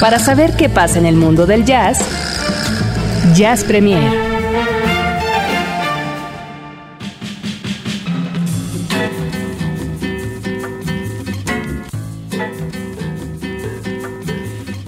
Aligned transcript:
Para 0.00 0.20
saber 0.20 0.54
qué 0.56 0.68
pasa 0.68 1.00
en 1.00 1.06
el 1.06 1.16
mundo 1.16 1.44
del 1.44 1.64
jazz, 1.64 1.98
Jazz 3.34 3.64
Premier. 3.64 4.12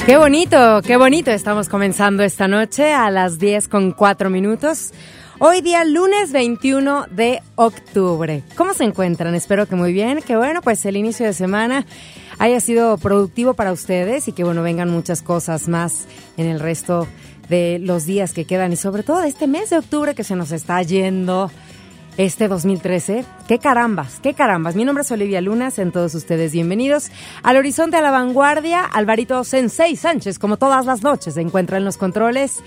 Qué 0.07 0.17
bonito, 0.17 0.81
qué 0.83 0.97
bonito. 0.97 1.33
Estamos 1.33 1.69
comenzando 1.69 2.23
esta 2.23 2.47
noche 2.47 2.93
a 2.93 3.11
las 3.11 3.41
10 3.41 3.67
con 3.67 3.91
4 3.91 4.31
minutos. 4.31 4.93
Hoy 5.41 5.63
día 5.63 5.85
lunes 5.85 6.33
21 6.33 7.07
de 7.11 7.43
octubre. 7.57 8.43
¿Cómo 8.57 8.75
se 8.75 8.85
encuentran? 8.85 9.35
Espero 9.35 9.67
que 9.67 9.75
muy 9.75 9.93
bien. 9.93 10.21
Que 10.21 10.37
bueno, 10.37 10.61
pues 10.63 10.85
el 10.85 10.97
inicio 10.97 11.27
de 11.27 11.33
semana 11.33 11.87
haya 12.41 12.59
sido 12.59 12.97
productivo 12.97 13.53
para 13.53 13.71
ustedes 13.71 14.27
y 14.27 14.33
que 14.33 14.45
bueno, 14.45 14.63
vengan 14.63 14.91
muchas 14.91 15.21
cosas 15.21 15.69
más 15.69 16.07
en 16.39 16.47
el 16.47 16.59
resto 16.59 17.07
de 17.51 17.79
los 17.79 18.07
días 18.07 18.33
que 18.33 18.47
quedan 18.47 18.73
y 18.73 18.77
sobre 18.77 19.03
todo 19.03 19.21
de 19.21 19.29
este 19.29 19.47
mes 19.47 19.69
de 19.69 19.77
octubre 19.77 20.15
que 20.15 20.25
se 20.25 20.35
nos 20.37 20.51
está 20.51 20.83
yendo 20.83 21.51
este 22.17 22.49
2013. 22.49 23.27
¡Qué 23.47 23.59
carambas! 23.59 24.21
¡Qué 24.23 24.33
carambas! 24.33 24.75
Mi 24.75 24.87
nombre 24.87 25.03
es 25.03 25.11
Olivia 25.11 25.43
Lunas, 25.43 25.79
en 25.79 25.93
todos 25.93 26.15
ustedes 26.15 26.53
bienvenidos 26.53 27.11
al 27.43 27.59
Horizonte 27.59 27.99
a 27.99 28.01
la 28.01 28.11
Vanguardia. 28.11 28.85
Alvarito 28.85 29.45
Sensei 29.45 29.95
Sánchez, 29.97 30.39
como 30.39 30.57
todas 30.57 30.87
las 30.87 31.03
noches, 31.03 31.35
se 31.35 31.43
encuentra 31.43 31.77
en 31.77 31.85
los 31.85 31.99
controles. 31.99 32.63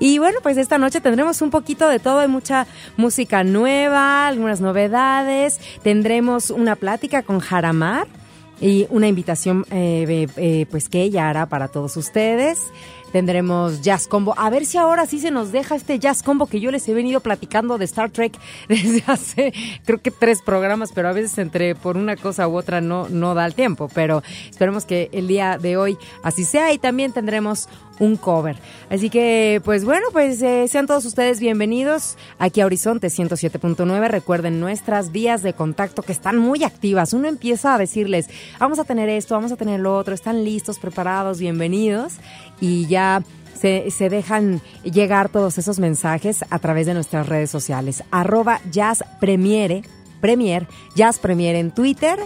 Y 0.00 0.18
bueno, 0.18 0.38
pues 0.42 0.56
esta 0.56 0.78
noche 0.78 1.02
tendremos 1.02 1.42
un 1.42 1.50
poquito 1.50 1.86
de 1.86 1.98
todo, 1.98 2.20
hay 2.20 2.28
mucha 2.28 2.66
música 2.96 3.44
nueva, 3.44 4.26
algunas 4.26 4.62
novedades. 4.62 5.60
Tendremos 5.82 6.50
una 6.50 6.76
plática 6.76 7.22
con 7.22 7.40
Jaramar 7.40 8.06
y 8.60 8.86
una 8.90 9.08
invitación 9.08 9.64
eh, 9.70 10.26
eh, 10.36 10.66
pues 10.70 10.88
que 10.88 11.02
ella 11.02 11.28
hará 11.28 11.46
para 11.46 11.68
todos 11.68 11.96
ustedes. 11.96 12.58
Tendremos 13.12 13.80
Jazz 13.80 14.06
Combo. 14.06 14.34
A 14.36 14.50
ver 14.50 14.66
si 14.66 14.76
ahora 14.76 15.06
sí 15.06 15.18
se 15.18 15.30
nos 15.30 15.50
deja 15.50 15.76
este 15.76 15.98
Jazz 15.98 16.22
Combo 16.22 16.46
que 16.46 16.60
yo 16.60 16.70
les 16.70 16.86
he 16.88 16.94
venido 16.94 17.20
platicando 17.20 17.78
de 17.78 17.86
Star 17.86 18.10
Trek 18.10 18.38
desde 18.68 19.02
hace 19.06 19.52
creo 19.86 20.00
que 20.00 20.10
tres 20.10 20.42
programas, 20.42 20.92
pero 20.92 21.08
a 21.08 21.12
veces 21.12 21.38
entre 21.38 21.74
por 21.74 21.96
una 21.96 22.16
cosa 22.16 22.46
u 22.48 22.56
otra 22.56 22.80
no, 22.80 23.08
no 23.08 23.34
da 23.34 23.46
el 23.46 23.54
tiempo. 23.54 23.88
Pero 23.94 24.22
esperemos 24.50 24.84
que 24.84 25.08
el 25.12 25.26
día 25.26 25.56
de 25.58 25.76
hoy 25.76 25.96
así 26.22 26.44
sea 26.44 26.72
y 26.72 26.78
también 26.78 27.12
tendremos 27.12 27.68
un 27.98 28.16
cover. 28.16 28.56
Así 28.90 29.10
que, 29.10 29.60
pues 29.64 29.84
bueno, 29.84 30.06
pues 30.12 30.40
eh, 30.42 30.66
sean 30.68 30.86
todos 30.86 31.04
ustedes 31.04 31.40
bienvenidos 31.40 32.16
aquí 32.38 32.60
a 32.60 32.66
Horizonte 32.66 33.08
107.9. 33.08 34.08
Recuerden 34.08 34.60
nuestras 34.60 35.12
vías 35.12 35.42
de 35.42 35.52
contacto 35.52 36.02
que 36.02 36.12
están 36.12 36.38
muy 36.38 36.64
activas. 36.64 37.12
Uno 37.12 37.28
empieza 37.28 37.74
a 37.74 37.78
decirles, 37.78 38.28
vamos 38.58 38.78
a 38.78 38.84
tener 38.84 39.08
esto, 39.08 39.34
vamos 39.34 39.52
a 39.52 39.56
tener 39.56 39.80
lo 39.80 39.96
otro, 39.96 40.14
están 40.14 40.44
listos, 40.44 40.78
preparados, 40.78 41.38
bienvenidos. 41.38 42.14
Y 42.60 42.86
ya 42.86 43.22
se, 43.54 43.90
se, 43.90 44.08
dejan 44.08 44.60
llegar 44.84 45.28
todos 45.28 45.58
esos 45.58 45.78
mensajes 45.78 46.44
a 46.50 46.58
través 46.58 46.86
de 46.86 46.94
nuestras 46.94 47.28
redes 47.28 47.50
sociales. 47.50 48.04
Arroba 48.10 48.60
Jazz 48.70 49.04
Premiere, 49.20 49.82
Premier, 50.20 50.66
Jazz 50.94 51.18
Premier 51.18 51.56
en 51.56 51.72
Twitter 51.72 52.18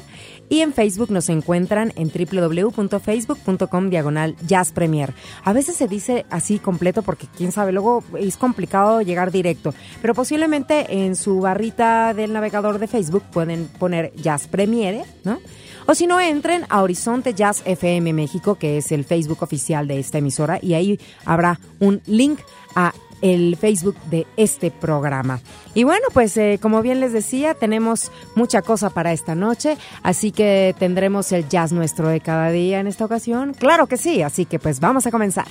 y 0.53 0.61
en 0.61 0.75
Facebook 0.75 1.11
nos 1.11 1.31
encuentran 1.31 1.95
en 1.97 2.13
www.facebook.com 2.13 3.89
diagonal 3.89 4.37
Jazz 4.47 4.71
Premier. 4.71 5.15
A 5.45 5.55
veces 5.55 5.77
se 5.77 5.89
dice 5.89 6.27
así 6.29 6.59
completo 6.59 7.01
porque 7.01 7.27
quién 7.27 7.53
sabe, 7.53 7.73
luego 7.73 8.05
es 8.19 8.37
complicado 8.37 9.01
llegar 9.01 9.33
directo, 9.33 9.73
pero 10.03 10.13
posiblemente 10.13 11.07
en 11.07 11.17
su 11.17 11.41
barrita 11.41 12.13
del 12.13 12.35
navegador 12.35 12.79
de 12.79 12.87
Facebook 12.87 13.23
pueden 13.33 13.67
poner 13.79 14.13
Jazz 14.15 14.47
Premiere, 14.47 15.05
¿no? 15.25 15.39
O 15.87 15.95
si 15.95 16.07
no, 16.07 16.21
entren 16.21 16.67
a 16.69 16.83
Horizonte 16.83 17.33
Jazz 17.33 17.63
FM 17.65 18.13
México, 18.13 18.57
que 18.57 18.77
es 18.77 18.93
el 18.93 19.07
Facebook 19.07 19.43
oficial 19.43 19.89
de 19.89 20.01
esta 20.01 20.19
emisora, 20.19 20.59
y 20.61 20.75
ahí 20.75 21.01
habrá 21.25 21.59
un 21.81 22.03
link 22.05 22.41
a 22.75 22.93
el 23.23 23.57
Facebook 23.57 23.97
de 24.11 24.27
este 24.37 24.71
programa. 24.71 25.41
Y 25.75 25.85
bueno, 25.85 26.07
pues 26.13 26.37
eh, 26.37 26.59
como 26.61 26.83
bien 26.83 27.01
les 27.01 27.13
decía, 27.13 27.55
tenemos 27.55 28.13
mucha 28.35 28.61
cosa 28.61 28.91
para 28.91 29.13
esta 29.13 29.35
noche, 29.35 29.79
así 30.03 30.33
que 30.33 30.75
tendremos 30.79 31.33
el 31.33 31.49
jazz 31.49 31.73
nuestro 31.73 32.09
de 32.09 32.21
cada 32.21 32.51
día 32.51 32.81
en 32.81 32.87
esta 32.87 33.05
ocasión. 33.05 33.55
Claro 33.55 33.87
que 33.87 33.97
sí, 33.97 34.23
así 34.23 34.45
que 34.45 34.59
pues 34.59 34.81
vamos 34.81 35.07
a 35.07 35.11
comenzar. 35.11 35.47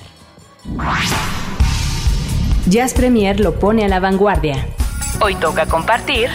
Jazz 2.68 2.94
Premier 2.94 3.40
lo 3.40 3.58
pone 3.58 3.84
a 3.84 3.88
la 3.88 3.98
vanguardia. 3.98 4.66
Hoy 5.20 5.34
toca 5.34 5.66
compartir 5.66 6.30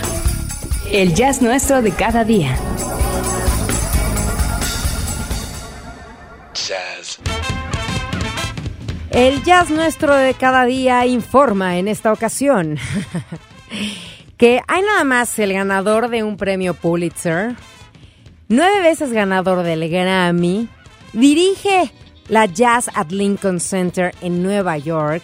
el 0.92 1.14
jazz 1.14 1.42
nuestro 1.42 1.82
de 1.82 1.92
cada 1.92 2.24
día. 2.24 2.58
Jazz. 6.54 7.20
El 9.12 9.44
jazz 9.44 9.70
nuestro 9.70 10.14
de 10.14 10.34
cada 10.34 10.66
día 10.66 11.06
informa 11.06 11.78
en 11.78 11.88
esta 11.88 12.12
ocasión 12.12 12.78
que 14.38 14.62
hay 14.68 14.82
nada 14.82 15.04
más 15.06 15.40
el 15.40 15.54
ganador 15.54 16.10
de 16.10 16.24
un 16.24 16.36
premio 16.36 16.74
Pulitzer, 16.74 17.56
nueve 18.50 18.82
veces 18.82 19.14
ganador 19.14 19.64
del 19.64 19.90
Grammy, 19.90 20.68
dirige 21.14 21.92
la 22.28 22.46
Jazz 22.46 22.90
at 22.94 23.12
Lincoln 23.12 23.60
Center 23.60 24.14
en 24.22 24.44
Nueva 24.44 24.78
York. 24.78 25.24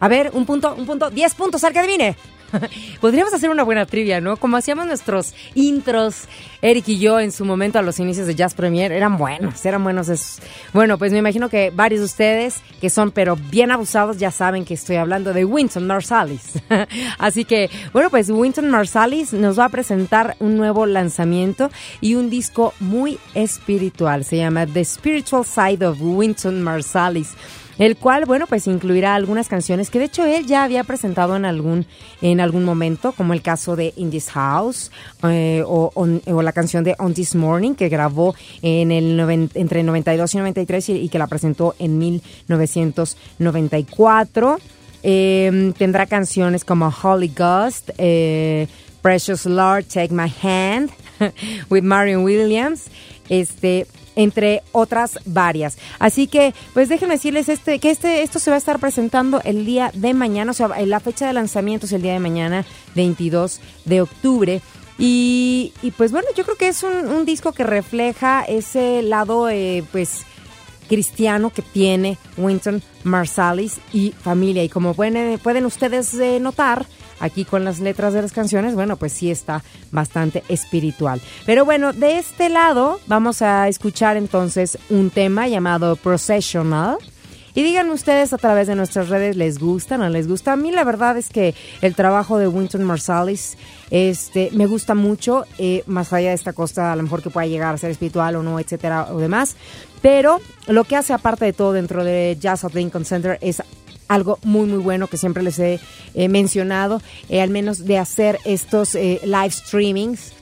A 0.00 0.08
ver, 0.08 0.30
un 0.32 0.46
punto, 0.46 0.74
un 0.74 0.86
punto, 0.86 1.10
diez 1.10 1.34
puntos 1.34 1.62
al 1.62 1.74
que 1.74 1.80
adivine. 1.80 2.16
Podríamos 3.00 3.32
hacer 3.34 3.50
una 3.50 3.62
buena 3.62 3.86
trivia, 3.86 4.20
¿no? 4.20 4.36
Como 4.36 4.56
hacíamos 4.56 4.86
nuestros 4.86 5.34
intros, 5.54 6.24
Eric 6.62 6.88
y 6.88 6.98
yo 6.98 7.20
en 7.20 7.32
su 7.32 7.44
momento 7.44 7.78
a 7.78 7.82
los 7.82 7.98
inicios 8.00 8.26
de 8.26 8.34
Jazz 8.34 8.54
Premier, 8.54 8.92
eran 8.92 9.16
buenos, 9.18 9.64
eran 9.64 9.82
buenos 9.82 10.08
esos. 10.08 10.40
Bueno, 10.72 10.98
pues 10.98 11.12
me 11.12 11.18
imagino 11.18 11.48
que 11.48 11.70
varios 11.70 12.00
de 12.00 12.06
ustedes 12.06 12.62
que 12.80 12.90
son 12.90 13.10
pero 13.10 13.36
bien 13.36 13.70
abusados 13.70 14.18
ya 14.18 14.30
saben 14.30 14.64
que 14.64 14.74
estoy 14.74 14.96
hablando 14.96 15.32
de 15.32 15.44
Winton 15.44 15.86
Marsalis. 15.86 16.54
Así 17.18 17.44
que, 17.44 17.70
bueno, 17.92 18.10
pues 18.10 18.30
Winton 18.30 18.70
Marsalis 18.70 19.32
nos 19.32 19.58
va 19.58 19.66
a 19.66 19.68
presentar 19.70 20.36
un 20.38 20.56
nuevo 20.56 20.86
lanzamiento 20.86 21.70
y 22.00 22.14
un 22.14 22.30
disco 22.30 22.74
muy 22.80 23.18
espiritual. 23.34 24.24
Se 24.24 24.36
llama 24.36 24.66
The 24.66 24.84
Spiritual 24.84 25.44
Side 25.44 25.86
of 25.86 25.98
Winton 26.00 26.62
Marsalis 26.62 27.34
el 27.80 27.96
cual, 27.96 28.26
bueno, 28.26 28.46
pues 28.46 28.66
incluirá 28.66 29.14
algunas 29.14 29.48
canciones 29.48 29.88
que 29.88 29.98
de 29.98 30.04
hecho 30.04 30.26
él 30.26 30.44
ya 30.44 30.64
había 30.64 30.84
presentado 30.84 31.34
en 31.34 31.46
algún, 31.46 31.86
en 32.20 32.40
algún 32.40 32.62
momento, 32.62 33.12
como 33.12 33.32
el 33.32 33.40
caso 33.40 33.74
de 33.74 33.94
In 33.96 34.10
This 34.10 34.28
House 34.32 34.90
eh, 35.22 35.64
o, 35.66 35.90
la 36.42 36.52
canción 36.52 36.84
de 36.84 36.94
On 36.98 37.14
This 37.14 37.34
Morning 37.34 37.72
que 37.74 37.88
grabó 37.88 38.34
en 38.60 38.92
el 38.92 39.18
entre 39.54 39.82
92 39.82 40.34
y 40.34 40.38
93 40.38 40.88
y, 40.90 41.08
que 41.08 41.18
la 41.18 41.26
presentó 41.26 41.74
en 41.78 41.98
1994. 41.98 44.58
Eh, 45.02 45.72
tendrá 45.78 46.04
canciones 46.04 46.66
como 46.66 46.92
Holy 47.02 47.32
Ghost, 47.34 47.92
eh, 47.96 48.68
Precious 49.00 49.46
Lord, 49.46 49.86
Take 49.86 50.12
My 50.12 50.30
Hand, 50.42 50.90
with 51.70 51.82
Marion 51.82 52.24
Williams. 52.24 52.90
Este, 53.30 53.86
entre 54.22 54.62
otras 54.72 55.18
varias. 55.24 55.78
Así 55.98 56.26
que, 56.26 56.54
pues 56.74 56.88
déjenme 56.88 57.14
decirles 57.14 57.48
este, 57.48 57.78
que 57.78 57.90
este, 57.90 58.22
esto 58.22 58.38
se 58.38 58.50
va 58.50 58.56
a 58.56 58.58
estar 58.58 58.78
presentando 58.78 59.40
el 59.44 59.64
día 59.64 59.90
de 59.94 60.12
mañana, 60.12 60.50
o 60.50 60.54
sea, 60.54 60.68
la 60.68 61.00
fecha 61.00 61.26
de 61.26 61.32
lanzamiento 61.32 61.86
es 61.86 61.92
el 61.92 62.02
día 62.02 62.12
de 62.12 62.20
mañana, 62.20 62.66
22 62.94 63.60
de 63.86 64.02
octubre. 64.02 64.60
Y, 64.98 65.72
y 65.80 65.92
pues 65.92 66.12
bueno, 66.12 66.28
yo 66.36 66.44
creo 66.44 66.56
que 66.56 66.68
es 66.68 66.82
un, 66.82 67.24
disco 67.24 67.52
que 67.52 67.64
refleja 67.64 68.42
ese 68.42 69.00
lado, 69.00 69.48
eh, 69.48 69.82
pues, 69.90 70.26
cristiano 70.88 71.50
que 71.50 71.62
tiene 71.62 72.18
Winton 72.36 72.82
Marsalis 73.04 73.78
y 73.92 74.10
familia. 74.10 74.62
Y 74.62 74.68
como 74.68 74.92
pueden, 74.92 75.38
pueden 75.38 75.64
ustedes 75.64 76.12
eh, 76.14 76.38
notar, 76.40 76.84
aquí 77.20 77.44
con 77.44 77.64
las 77.64 77.78
letras 77.80 78.12
de 78.12 78.22
las 78.22 78.32
canciones, 78.32 78.74
bueno, 78.74 78.96
pues 78.96 79.12
sí 79.12 79.30
está 79.30 79.62
bastante 79.92 80.42
espiritual. 80.48 81.20
Pero 81.46 81.64
bueno, 81.64 81.92
de 81.92 82.18
este 82.18 82.48
lado 82.48 83.00
vamos 83.06 83.42
a 83.42 83.68
escuchar 83.68 84.16
entonces 84.16 84.78
un 84.88 85.10
tema 85.10 85.48
llamado 85.48 85.96
Processional. 85.96 86.98
Y 87.52 87.64
díganme 87.64 87.92
ustedes 87.92 88.32
a 88.32 88.38
través 88.38 88.68
de 88.68 88.76
nuestras 88.76 89.08
redes, 89.08 89.36
¿les 89.36 89.58
gusta 89.58 89.98
no 89.98 90.08
les 90.08 90.28
gusta? 90.28 90.52
A 90.52 90.56
mí 90.56 90.70
la 90.70 90.84
verdad 90.84 91.18
es 91.18 91.30
que 91.30 91.54
el 91.80 91.96
trabajo 91.96 92.38
de 92.38 92.46
Winton 92.46 92.84
Marsalis 92.84 93.58
este, 93.90 94.50
me 94.52 94.66
gusta 94.66 94.94
mucho, 94.94 95.44
eh, 95.58 95.82
más 95.86 96.12
allá 96.12 96.28
de 96.28 96.36
esta 96.36 96.52
cosa, 96.52 96.92
a 96.92 96.96
lo 96.96 97.02
mejor 97.02 97.22
que 97.22 97.30
pueda 97.30 97.48
llegar 97.48 97.74
a 97.74 97.78
ser 97.78 97.90
espiritual 97.90 98.36
o 98.36 98.44
no, 98.44 98.60
etcétera, 98.60 99.08
o 99.12 99.18
demás. 99.18 99.56
Pero 100.00 100.40
lo 100.68 100.84
que 100.84 100.94
hace 100.94 101.12
aparte 101.12 101.44
de 101.44 101.52
todo 101.52 101.72
dentro 101.72 102.04
de 102.04 102.36
Jazz 102.38 102.64
at 102.64 102.72
Lincoln 102.72 103.04
Center 103.04 103.36
es 103.40 103.62
algo 104.10 104.40
muy 104.42 104.66
muy 104.66 104.78
bueno 104.78 105.06
que 105.06 105.16
siempre 105.16 105.42
les 105.42 105.58
he 105.60 105.80
eh, 106.14 106.28
mencionado, 106.28 107.00
eh, 107.28 107.40
al 107.40 107.48
menos 107.48 107.84
de 107.84 107.96
hacer 107.96 108.38
estos 108.44 108.96
eh, 108.96 109.20
live 109.22 109.50
streamings 109.50 110.32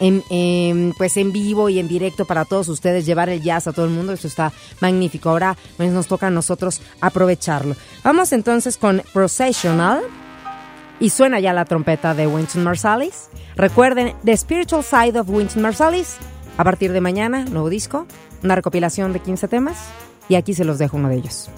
en, 0.00 0.92
pues 0.98 1.16
en 1.16 1.32
vivo 1.32 1.68
y 1.68 1.78
en 1.78 1.86
directo 1.86 2.26
para 2.26 2.44
todos 2.44 2.68
ustedes, 2.68 3.06
llevar 3.06 3.28
el 3.28 3.40
jazz 3.40 3.68
a 3.68 3.72
todo 3.72 3.86
el 3.86 3.92
mundo, 3.92 4.12
eso 4.12 4.26
está 4.26 4.52
magnífico. 4.80 5.30
Ahora 5.30 5.56
pues 5.76 5.92
nos 5.92 6.08
toca 6.08 6.26
a 6.26 6.30
nosotros 6.30 6.82
aprovecharlo. 7.00 7.76
Vamos 8.02 8.32
entonces 8.32 8.76
con 8.76 9.02
Processional 9.14 10.02
y 10.98 11.10
suena 11.10 11.38
ya 11.38 11.52
la 11.52 11.64
trompeta 11.64 12.12
de 12.12 12.26
Winston 12.26 12.64
Marsalis. 12.64 13.28
Recuerden, 13.56 14.14
The 14.24 14.36
Spiritual 14.36 14.82
Side 14.82 15.18
of 15.18 15.30
Winston 15.30 15.62
Marsalis, 15.62 16.16
a 16.58 16.64
partir 16.64 16.92
de 16.92 17.00
mañana, 17.00 17.44
nuevo 17.44 17.70
disco, 17.70 18.06
una 18.42 18.56
recopilación 18.56 19.12
de 19.12 19.20
15 19.20 19.46
temas 19.48 19.78
y 20.28 20.34
aquí 20.34 20.52
se 20.52 20.64
los 20.64 20.78
dejo 20.78 20.96
uno 20.96 21.08
de 21.08 21.16
ellos. 21.16 21.48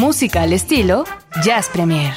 Música 0.00 0.40
al 0.40 0.54
estilo 0.54 1.04
Jazz 1.44 1.68
Premier. 1.68 2.14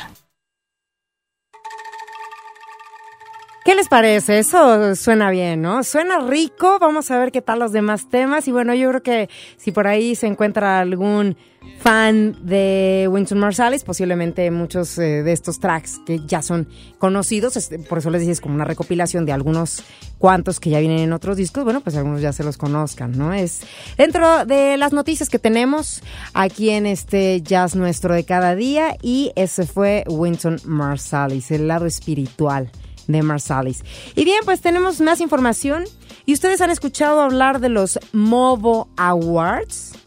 ¿Qué 3.65 3.75
les 3.75 3.89
parece? 3.89 4.39
Eso 4.39 4.95
suena 4.95 5.29
bien, 5.31 5.61
¿no? 5.61 5.83
Suena 5.83 6.19
rico. 6.19 6.79
Vamos 6.79 7.11
a 7.11 7.19
ver 7.19 7.33
qué 7.33 7.41
tal 7.41 7.59
los 7.59 7.73
demás 7.73 8.07
temas. 8.07 8.47
Y 8.47 8.53
bueno, 8.53 8.73
yo 8.73 8.87
creo 8.87 9.03
que 9.03 9.29
si 9.57 9.73
por 9.73 9.87
ahí 9.87 10.15
se 10.15 10.27
encuentra 10.27 10.79
algún 10.79 11.35
fan 11.83 12.37
de 12.47 13.09
Winston 13.11 13.39
Marsalis, 13.39 13.83
posiblemente 13.83 14.49
muchos 14.51 14.97
eh, 14.97 15.21
de 15.21 15.33
estos 15.33 15.59
tracks 15.59 15.99
que 16.05 16.21
ya 16.25 16.41
son 16.41 16.69
conocidos, 16.97 17.59
por 17.89 17.97
eso 17.97 18.09
les 18.09 18.21
dije, 18.21 18.31
es 18.31 18.39
como 18.39 18.55
una 18.55 18.63
recopilación 18.63 19.25
de 19.25 19.33
algunos 19.33 19.83
cuantos 20.17 20.61
que 20.61 20.69
ya 20.69 20.79
vienen 20.79 20.99
en 20.99 21.11
otros 21.11 21.35
discos, 21.35 21.65
bueno, 21.65 21.81
pues 21.81 21.97
algunos 21.97 22.21
ya 22.21 22.31
se 22.31 22.45
los 22.45 22.55
conozcan, 22.55 23.17
¿no? 23.17 23.33
Es 23.33 23.63
dentro 23.97 24.45
de 24.45 24.77
las 24.77 24.93
noticias 24.93 25.29
que 25.29 25.39
tenemos 25.39 26.01
aquí 26.33 26.69
en 26.69 26.85
este 26.85 27.41
jazz 27.41 27.75
nuestro 27.75 28.13
de 28.13 28.23
cada 28.23 28.55
día 28.55 28.95
y 29.01 29.33
ese 29.35 29.65
fue 29.65 30.05
Winston 30.07 30.61
Marsalis, 30.63 31.51
el 31.51 31.67
lado 31.67 31.85
espiritual 31.85 32.71
de 33.07 33.21
Marsalis. 33.23 33.83
Y 34.15 34.23
bien, 34.23 34.39
pues 34.45 34.61
tenemos 34.61 35.01
más 35.01 35.19
información. 35.19 35.83
¿Y 36.25 36.31
ustedes 36.31 36.61
han 36.61 36.71
escuchado 36.71 37.19
hablar 37.19 37.59
de 37.59 37.67
los 37.67 37.99
Movo 38.13 38.87
Awards? 38.95 40.02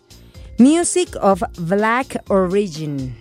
Music 0.59 1.15
of 1.21 1.43
Black 1.59 2.23
Origin. 2.31 3.15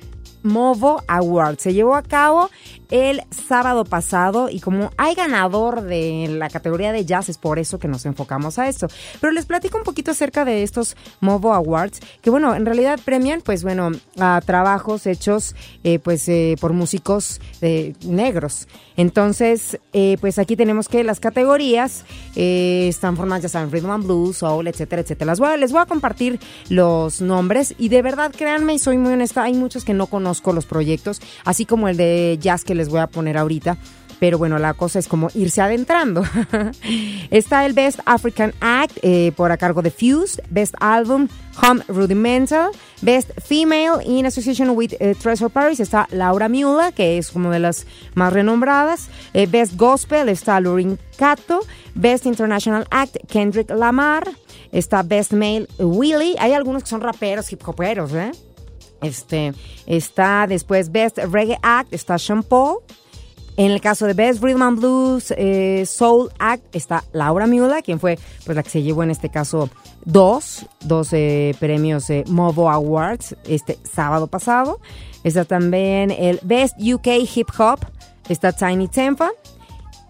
Movo 0.44 1.04
Awards. 1.10 1.64
Se 1.64 1.74
llevó 1.74 1.96
a 1.96 2.02
cabo 2.02 2.50
el 2.90 3.22
sábado 3.30 3.86
pasado 3.86 4.50
y 4.50 4.60
como 4.60 4.92
hay 4.98 5.16
ganador 5.16 5.82
de 5.82 6.28
la 6.30 6.50
categoría 6.50 6.92
de 6.92 7.06
jazz 7.06 7.30
es 7.30 7.38
por 7.38 7.60
eso 7.60 7.80
que 7.80 7.88
nos 7.88 8.06
enfocamos 8.06 8.60
a 8.60 8.68
esto. 8.68 8.88
Pero 9.20 9.32
les 9.32 9.46
platico 9.46 9.78
un 9.78 9.84
poquito 9.84 10.12
acerca 10.12 10.46
de 10.46 10.64
estos 10.64 10.96
Movo 11.20 11.54
Awards 11.54 12.00
que 12.22 12.30
bueno, 12.30 12.56
en 12.56 12.66
realidad 12.66 13.00
premian 13.04 13.42
pues 13.42 13.64
bueno 13.64 13.92
a 14.20 14.42
trabajos 14.46 15.08
hechos 15.08 15.56
eh, 15.84 16.00
pues 16.00 16.28
eh, 16.30 16.56
por 16.60 16.74
músicos 16.74 17.42
eh, 17.62 17.94
negros. 18.06 18.68
Entonces 18.98 19.80
pues 20.22 20.40
aquí 20.40 20.56
tenemos 20.56 20.88
que 20.88 21.04
las 21.04 21.20
categorías 21.20 22.06
están 22.36 23.18
formadas 23.18 23.44
ya 23.44 23.50
saben 23.50 23.72
Rhythm 23.72 23.90
and 23.90 24.06
Blues, 24.06 24.38
Soul, 24.38 24.68
etcétera, 24.68 25.02
etcétera. 25.02 25.32
Las 25.32 25.40
voy 25.40 25.58
les 25.58 25.72
voy 25.72 25.82
a 25.82 25.86
compartir 25.86 26.40
los 26.70 27.22
nombres 27.22 27.76
y 27.78 27.90
de 27.90 28.02
verdad 28.02 28.32
créanme 28.36 28.74
y 28.74 28.80
soy 28.80 28.98
muy 28.98 29.14
honesta, 29.14 29.44
hay 29.44 29.54
muchos 29.54 29.84
que 29.84 29.94
no 29.94 30.08
conozco 30.08 30.54
los 30.54 30.66
proyectos, 30.66 31.22
así 31.44 31.66
como 31.66 31.88
el 31.88 31.98
de 31.98 32.38
jazz 32.40 32.64
que 32.64 32.75
les 32.76 32.90
voy 32.90 33.00
a 33.00 33.08
poner 33.08 33.38
ahorita. 33.38 33.78
Pero 34.20 34.38
bueno, 34.38 34.60
la 34.60 34.74
cosa 34.74 35.00
es 35.00 35.08
como 35.08 35.30
irse 35.34 35.62
adentrando. 35.62 36.24
Está 37.32 37.66
el 37.66 37.74
Best 37.74 38.00
African 38.06 38.54
Act 38.62 38.98
eh, 39.02 39.32
por 39.36 39.52
a 39.52 39.58
cargo 39.58 39.82
de 39.82 39.92
Fuse, 39.92 40.42
Best 40.50 40.76
Album, 40.80 41.28
Home 41.62 41.84
Rudimental, 41.88 42.72
Best 43.02 43.32
Female 43.42 44.04
in 44.06 44.26
Association 44.26 44.70
with 44.70 44.94
eh, 45.00 45.16
Treasure 45.16 45.50
Paris 45.50 45.80
está 45.80 46.08
Laura 46.12 46.50
Mula, 46.50 46.92
que 46.92 47.18
es 47.18 47.32
como 47.32 47.52
de 47.52 47.60
las 47.60 47.86
más 48.14 48.32
renombradas. 48.32 49.10
Eh, 49.34 49.48
Best 49.48 49.76
Gospel 49.76 50.30
está 50.30 50.60
Lorin 50.60 50.98
Cato. 51.18 51.60
Best 51.94 52.26
International 52.26 52.86
Act, 52.92 53.18
Kendrick 53.28 53.70
Lamar. 53.70 54.28
Está 54.72 55.04
Best 55.04 55.34
Male, 55.34 55.68
Willie. 55.80 56.36
Hay 56.40 56.54
algunos 56.54 56.84
que 56.84 56.90
son 56.90 57.02
raperos, 57.02 57.52
hip 57.52 57.62
hoperos, 57.66 58.14
¿eh? 58.14 58.32
Este, 59.06 59.54
está 59.86 60.48
después 60.48 60.92
Best 60.92 61.18
Reggae 61.18 61.58
Act, 61.62 61.94
está 61.94 62.18
Sean 62.18 62.44
Paul. 62.44 62.80
En 63.58 63.72
el 63.72 63.80
caso 63.80 64.06
de 64.06 64.14
Best 64.14 64.44
Rhythm 64.44 64.62
and 64.62 64.80
Blues 64.80 65.34
eh, 65.38 65.86
Soul 65.86 66.30
Act 66.40 66.76
está 66.76 67.06
Laura 67.14 67.48
Mula, 67.48 67.82
quien 67.82 68.02
fue 68.02 68.20
pues 68.46 68.56
la 68.56 68.64
que 68.64 68.70
se 68.70 68.84
llevó 68.84 69.04
en 69.04 69.12
este 69.12 69.30
caso 69.30 69.70
dos, 70.04 70.66
dos 70.82 71.14
eh, 71.14 71.56
premios 71.58 72.10
eh, 72.10 72.26
Movo 72.28 72.70
Awards 72.70 73.38
este 73.48 73.80
sábado 73.84 74.28
pasado. 74.28 74.82
Está 75.24 75.46
también 75.46 76.12
el 76.12 76.40
Best 76.44 76.76
UK 76.82 77.08
Hip 77.34 77.48
Hop, 77.58 77.80
está 78.28 78.52
Tiny 78.52 78.90
Tempa. 78.90 79.32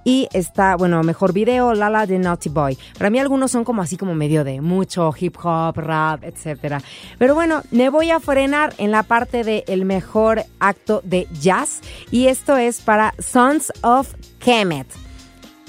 Y 0.06 0.30
está, 0.34 0.76
bueno, 0.76 1.02
mejor 1.02 1.34
video, 1.34 1.74
Lala 1.74 2.06
de 2.06 2.20
Naughty 2.20 2.50
Boy. 2.50 2.78
Para 2.98 3.10
mí 3.10 3.20
algunos 3.20 3.52
son 3.52 3.64
como 3.64 3.82
así 3.82 3.98
como 3.98 4.14
medio 4.14 4.44
de 4.44 4.62
mucho 4.62 5.12
hip 5.20 5.36
hop, 5.44 5.78
rap, 5.78 6.24
etcétera. 6.24 6.80
Pero 7.18 7.34
bueno, 7.34 7.64
me 7.72 7.90
voy 7.90 8.12
a 8.12 8.20
frenar 8.20 8.76
en 8.78 8.92
la 8.92 9.02
parte 9.02 9.44
del 9.44 9.64
el 9.68 9.84
mejor 9.84 10.44
acto 10.60 11.02
de 11.04 11.28
jazz. 11.42 11.82
Y 12.12 12.28
esto 12.28 12.56
es 12.56 12.82
para 12.82 13.16
Sons 13.18 13.74
of 13.82 14.14
Kemet. 14.38 14.88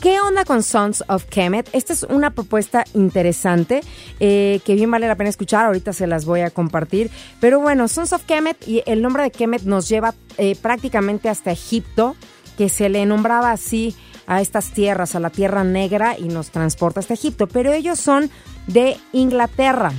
¿Qué 0.02 0.20
onda 0.20 0.44
con 0.44 0.62
Sons 0.62 1.02
of 1.08 1.24
Kemet? 1.24 1.70
Esta 1.72 1.94
es 1.94 2.02
una 2.02 2.30
propuesta 2.30 2.84
interesante 2.92 3.80
eh, 4.20 4.60
que 4.66 4.74
bien 4.74 4.90
vale 4.90 5.08
la 5.08 5.14
pena 5.14 5.30
escuchar. 5.30 5.64
Ahorita 5.64 5.94
se 5.94 6.06
las 6.06 6.26
voy 6.26 6.40
a 6.40 6.50
compartir. 6.50 7.10
Pero 7.40 7.60
bueno, 7.60 7.88
Sons 7.88 8.12
of 8.12 8.24
Kemet 8.24 8.68
y 8.68 8.82
el 8.84 9.00
nombre 9.00 9.22
de 9.22 9.30
Kemet 9.30 9.62
nos 9.62 9.88
lleva 9.88 10.14
eh, 10.36 10.54
prácticamente 10.60 11.30
hasta 11.30 11.50
Egipto, 11.50 12.14
que 12.58 12.68
se 12.68 12.90
le 12.90 13.06
nombraba 13.06 13.50
así 13.50 13.96
a 14.26 14.40
estas 14.40 14.72
tierras, 14.72 15.14
a 15.14 15.20
la 15.20 15.30
Tierra 15.30 15.64
Negra 15.64 16.16
y 16.18 16.24
nos 16.24 16.50
transporta 16.50 17.00
hasta 17.00 17.14
Egipto, 17.14 17.46
pero 17.46 17.72
ellos 17.72 17.98
son 17.98 18.30
de 18.66 18.96
Inglaterra. 19.12 19.92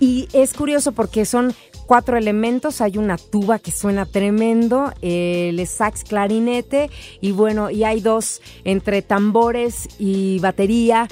Y 0.00 0.28
es 0.32 0.54
curioso 0.54 0.92
porque 0.92 1.24
son 1.24 1.54
cuatro 1.86 2.16
elementos, 2.16 2.80
hay 2.80 2.98
una 2.98 3.16
tuba 3.16 3.58
que 3.58 3.72
suena 3.72 4.04
tremendo, 4.04 4.92
el 5.00 5.66
sax 5.66 6.04
clarinete 6.04 6.90
y 7.20 7.32
bueno, 7.32 7.70
y 7.70 7.84
hay 7.84 8.00
dos 8.00 8.42
entre 8.64 9.02
tambores 9.02 9.88
y 9.98 10.38
batería 10.40 11.08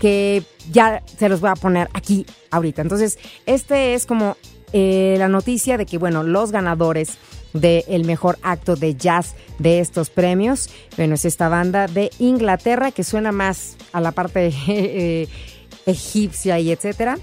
que 0.00 0.42
ya 0.70 1.02
se 1.18 1.28
los 1.28 1.40
voy 1.40 1.50
a 1.50 1.54
poner 1.54 1.88
aquí 1.94 2.26
ahorita. 2.50 2.82
Entonces, 2.82 3.18
este 3.46 3.94
es 3.94 4.06
como 4.06 4.36
eh, 4.72 5.16
la 5.18 5.28
noticia 5.28 5.78
de 5.78 5.86
que, 5.86 5.98
bueno, 5.98 6.22
los 6.22 6.52
ganadores 6.52 7.16
del 7.52 7.84
de 7.86 8.04
mejor 8.04 8.38
acto 8.42 8.76
de 8.76 8.94
jazz 8.94 9.34
de 9.58 9.80
estos 9.80 10.10
premios. 10.10 10.70
Bueno, 10.96 11.14
es 11.14 11.24
esta 11.24 11.48
banda 11.48 11.86
de 11.86 12.10
Inglaterra 12.18 12.90
que 12.90 13.04
suena 13.04 13.32
más 13.32 13.76
a 13.92 14.00
la 14.00 14.12
parte 14.12 14.52
eh, 14.68 15.28
egipcia 15.86 16.58
y 16.58 16.70
etcétera 16.70 17.18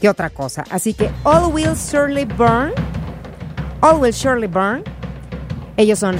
que 0.00 0.08
otra 0.08 0.30
cosa. 0.30 0.64
Así 0.70 0.94
que 0.94 1.10
All 1.22 1.52
Will 1.52 1.76
Surely 1.76 2.24
Burn, 2.24 2.72
All 3.80 4.00
Will 4.00 4.12
Surely 4.12 4.46
Burn, 4.46 4.82
ellos 5.76 5.98
son 5.98 6.16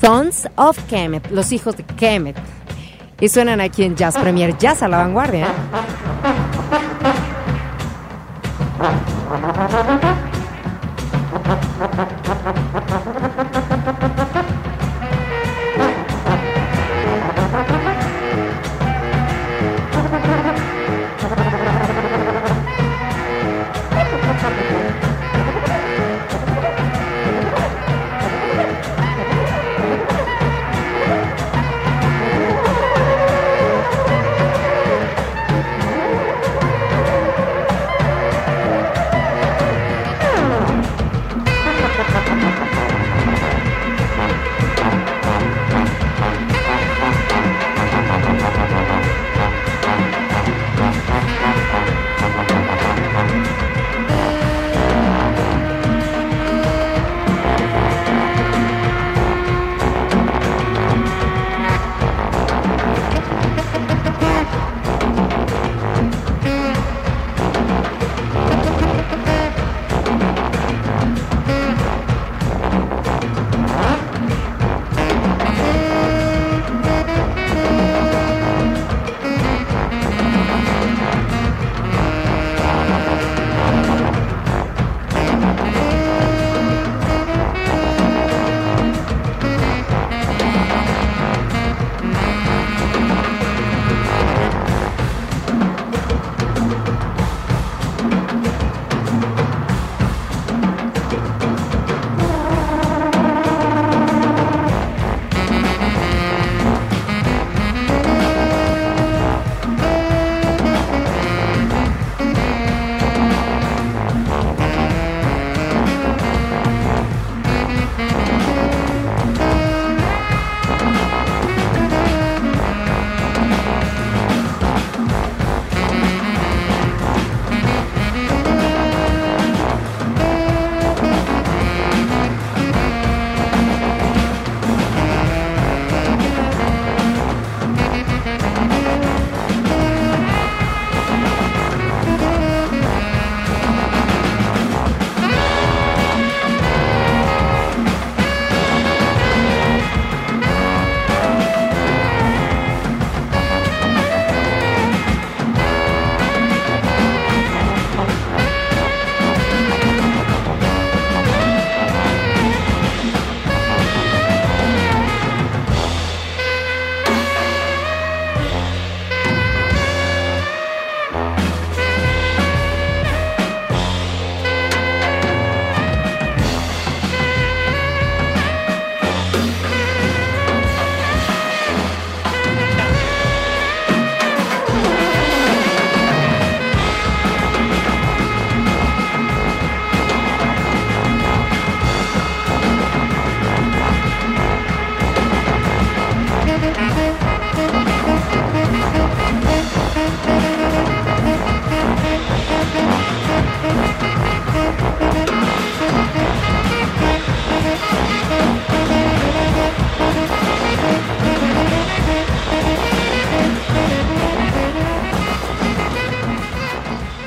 Sons 0.00 0.48
of 0.56 0.78
Kemet, 0.84 1.30
los 1.30 1.52
hijos 1.52 1.76
de 1.76 1.84
Kemet. 1.84 2.36
Y 3.20 3.28
suenan 3.28 3.60
aquí 3.60 3.82
en 3.82 3.96
Jazz 3.96 4.16
Premier, 4.16 4.56
Jazz 4.58 4.82
a 4.82 4.88
la 4.88 4.98
vanguardia. 4.98 5.46
¿eh? 5.46 5.48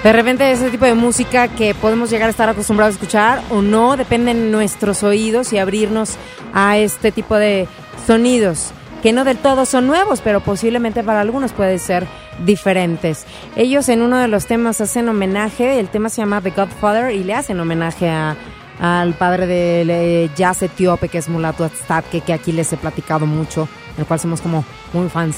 De 0.04 0.12
repente 0.12 0.52
ese 0.52 0.72
tipo 0.72 0.86
de 0.86 0.96
música 0.96 1.48
que 1.48 1.76
podemos 1.76 2.10
llegar 2.10 2.28
a 2.28 2.32
estar 2.32 2.50
acostumbrados 2.50 2.96
a 2.96 2.98
escuchar 2.98 3.42
o 3.52 3.62
no, 3.62 3.98
depende 3.98 4.34
de 4.34 4.50
nuestros 4.50 5.04
oídos 5.04 5.54
y 5.54 5.60
abrirnos 5.60 6.16
a 6.54 6.80
este 6.80 7.12
tipo 7.12 7.36
de 7.36 7.68
sonidos 8.08 8.74
que 9.02 9.14
no 9.14 9.24
del 9.24 9.38
todo 9.38 9.66
son 9.66 9.88
nuevos, 9.88 10.22
pero 10.22 10.42
posiblemente 10.42 11.04
para 11.04 11.22
algunos 11.22 11.54
pueden 11.54 11.80
ser 11.80 12.08
diferentes. 12.46 13.26
Ellos 13.56 13.90
en 13.90 14.02
uno 14.02 14.18
de 14.18 14.28
los 14.28 14.46
temas 14.46 14.80
hacen 14.80 15.10
homenaje, 15.10 15.80
el 15.80 15.90
tema 15.90 16.10
se 16.10 16.22
llama 16.22 16.42
The 16.42 16.52
Godfather 16.52 17.14
y 17.14 17.24
le 17.24 17.34
hacen 17.34 17.60
homenaje 17.60 18.10
a, 18.10 18.36
al 18.80 19.14
padre 19.14 19.48
del 19.48 20.34
jazz 20.36 20.62
etíope 20.62 21.10
que 21.10 21.18
es 21.18 21.30
Mulatu 21.30 21.64
Atstatke, 21.64 22.22
que 22.22 22.34
aquí 22.34 22.52
les 22.52 22.72
he 22.74 22.78
platicado 22.78 23.26
mucho, 23.26 23.68
el 23.98 24.06
cual 24.06 24.20
somos 24.20 24.42
como 24.42 24.64
muy 24.94 25.10
fans. 25.10 25.38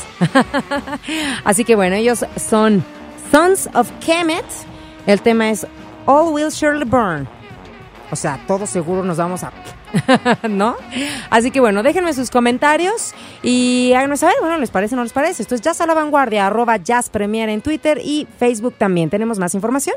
Así 1.43 1.63
que 1.63 1.75
bueno, 1.75 1.95
ellos 1.95 2.25
son 2.37 2.83
Sons 3.33 3.67
of 3.73 3.89
Kemet. 3.99 4.45
El 5.07 5.19
tema 5.19 5.49
es 5.49 5.65
All 6.05 6.31
Will 6.31 6.51
Surely 6.51 6.85
Burn. 6.85 7.27
O 8.11 8.15
sea, 8.15 8.39
todos 8.45 8.69
seguro 8.69 9.03
nos 9.03 9.17
vamos 9.17 9.43
a... 9.43 9.51
¿No? 10.47 10.75
Así 11.31 11.49
que 11.49 11.59
bueno, 11.59 11.81
déjenme 11.81 12.13
sus 12.13 12.29
comentarios 12.29 13.15
y 13.41 13.91
háganos 13.95 14.19
saber, 14.19 14.35
bueno, 14.39 14.57
¿les 14.57 14.69
parece 14.69 14.93
o 14.93 14.97
no 14.97 15.03
les 15.03 15.13
parece? 15.13 15.41
Esto 15.41 15.55
es 15.55 15.61
Jazz 15.61 15.81
a 15.81 15.87
la 15.87 15.95
Vanguardia, 15.95 16.45
arroba 16.45 16.77
Jazz 16.77 17.09
Premier 17.09 17.49
en 17.49 17.61
Twitter 17.61 17.99
y 18.03 18.27
Facebook 18.37 18.75
también. 18.77 19.09
¿Tenemos 19.09 19.39
más 19.39 19.55
información? 19.55 19.95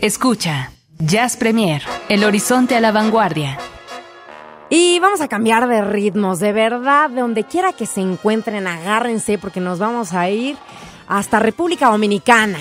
Escucha, 0.00 0.72
Jazz 0.98 1.36
Premier, 1.36 1.82
el 2.08 2.24
horizonte 2.24 2.76
a 2.76 2.80
la 2.80 2.92
vanguardia. 2.92 3.58
Y 4.70 5.00
vamos 5.00 5.20
a 5.20 5.28
cambiar 5.28 5.68
de 5.68 5.82
ritmos, 5.82 6.40
de 6.40 6.54
verdad, 6.54 7.10
de 7.10 7.20
donde 7.20 7.44
quiera 7.44 7.74
que 7.74 7.84
se 7.84 8.00
encuentren, 8.00 8.66
agárrense 8.66 9.36
porque 9.36 9.60
nos 9.60 9.78
vamos 9.78 10.14
a 10.14 10.30
ir 10.30 10.56
hasta 11.08 11.38
República 11.38 11.88
Dominicana. 11.88 12.58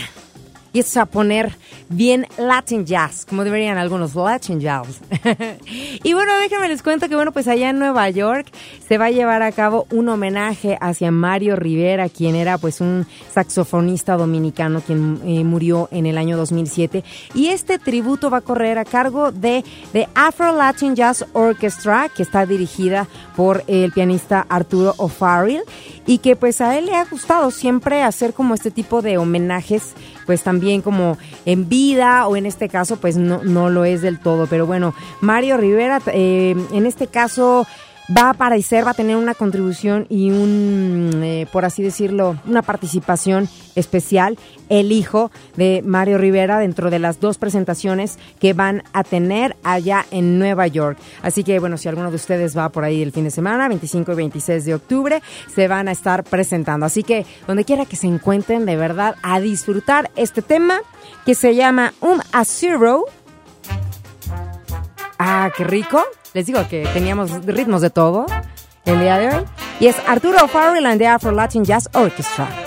Y 0.78 0.80
esto 0.80 0.92
es 0.92 0.98
a 0.98 1.06
poner 1.08 1.58
bien 1.90 2.28
Latin 2.38 2.86
Jazz, 2.86 3.26
como 3.26 3.44
deberían 3.44 3.80
algunos 3.80 4.14
Latin 4.14 4.60
Jazz. 4.60 5.02
y 6.04 6.14
bueno, 6.14 6.38
déjenme 6.38 6.68
les 6.68 6.84
cuento 6.84 7.10
que 7.10 7.16
bueno, 7.16 7.32
pues 7.32 7.48
allá 7.48 7.72
en 7.72 7.80
Nueva 7.80 8.08
York 8.12 8.46
se 8.88 9.00
va 9.00 9.06
a 9.06 9.10
llevar 9.10 9.42
a 9.42 9.52
cabo 9.52 9.88
un 9.90 10.08
homenaje 10.08 10.78
hacia 10.80 11.10
Mario 11.10 11.56
Rivera, 11.56 12.10
quien 12.10 12.36
era 12.36 12.60
pues 12.60 12.80
un 12.80 13.08
saxofonista 13.34 14.18
dominicano 14.18 14.82
quien 14.82 15.20
eh, 15.26 15.44
murió 15.44 15.90
en 15.92 16.06
el 16.06 16.16
año 16.16 16.38
2007 16.38 17.04
y 17.34 17.48
este 17.48 17.80
tributo 17.80 18.30
va 18.30 18.38
a 18.38 18.42
correr 18.42 18.78
a 18.78 18.86
cargo 18.86 19.32
de 19.32 19.64
The 19.94 20.08
Afro 20.14 20.56
Latin 20.56 20.96
Jazz 20.96 21.26
Orchestra, 21.34 22.08
que 22.16 22.22
está 22.22 22.46
dirigida 22.46 23.08
por 23.36 23.64
el 23.66 23.92
pianista 23.94 24.46
Arturo 24.48 24.94
O'Farrill 24.98 25.64
y 26.06 26.20
que 26.20 26.36
pues 26.36 26.62
a 26.62 26.78
él 26.78 26.86
le 26.86 26.96
ha 26.96 27.06
gustado 27.06 27.50
siempre 27.50 28.04
hacer 28.04 28.36
como 28.36 28.54
este 28.54 28.70
tipo 28.70 29.02
de 29.02 29.18
homenajes 29.18 29.96
pues 30.28 30.44
también 30.44 30.84
como 30.84 31.18
en 31.46 31.68
vida 31.68 32.28
o 32.28 32.36
en 32.36 32.46
este 32.46 32.70
caso 32.70 32.98
pues 32.98 33.18
no, 33.18 33.44
no 33.44 33.72
lo 33.72 33.86
es 33.86 34.04
del 34.04 34.20
todo. 34.20 34.46
Pero 34.46 34.68
bueno, 34.68 34.94
Mario 35.22 35.58
Rivera 35.58 36.00
eh, 36.14 36.56
en 36.72 36.86
este 36.86 37.08
caso 37.08 37.66
va 38.16 38.24
a 38.24 38.30
aparecer, 38.32 38.86
va 38.86 38.92
a 38.92 38.94
tener 38.94 39.16
una 39.16 39.34
contribución 39.34 40.06
y 40.10 40.32
un, 40.32 41.12
eh, 41.24 41.48
por 41.52 41.66
así 41.66 41.84
decirlo, 41.84 42.38
una 42.46 42.62
participación 42.62 43.50
especial, 43.76 44.38
el 44.70 44.92
hijo 44.92 45.32
de 45.56 45.82
Mario 45.86 46.18
Rivera, 46.18 46.60
dentro 46.60 46.90
de 46.90 47.00
las 47.00 47.20
dos 47.20 47.38
presentaciones 47.38 48.18
que 48.40 48.54
van 48.54 48.84
a 48.94 49.04
tener 49.04 49.56
allá 49.64 50.06
en 50.12 50.40
Nueva 50.40 50.68
York. 50.68 50.98
Así 51.22 51.44
que, 51.44 51.60
bueno, 51.60 51.78
si 51.78 51.88
alguno 51.88 52.10
de 52.10 52.16
ustedes 52.16 52.58
va 52.58 52.70
por 52.70 52.84
ahí 52.84 53.02
el 53.02 53.12
fin 53.12 53.26
de 53.26 53.32
semana, 53.32 53.68
25 53.68 54.12
y 54.12 54.16
26 54.16 54.66
de 54.66 54.76
octubre, 54.76 55.22
se 55.54 55.68
van 55.68 55.88
a 55.88 55.92
estar 55.92 56.24
presentando. 56.24 56.86
Así 56.86 57.04
que, 57.04 57.26
donde 57.46 57.66
quiera 57.66 57.86
que 57.86 57.96
se 57.96 58.08
encuentren, 58.08 58.66
de 58.66 58.76
verdad, 58.76 59.16
a 59.22 59.40
disfrutar 59.40 60.12
este 60.16 60.42
tema 60.42 60.80
que 61.26 61.36
se 61.36 61.56
llama 61.56 61.94
Um 62.02 62.20
a 62.32 62.46
Zero. 62.46 63.06
Ah, 65.20 65.50
qué 65.56 65.64
rico. 65.64 66.04
Les 66.38 66.46
digo 66.46 66.60
que 66.70 66.88
teníamos 66.94 67.32
ritmos 67.48 67.82
de 67.82 67.90
todo 67.90 68.28
el 68.86 69.00
día 69.00 69.18
de 69.18 69.28
hoy. 69.30 69.46
Y 69.80 69.88
es 69.88 69.96
Arturo 70.08 70.48
Farrell 70.48 70.86
and 70.86 71.00
the 71.00 71.08
Afro 71.08 71.32
Latin 71.32 71.66
Jazz 71.66 71.90
Orchestra. 71.94 72.67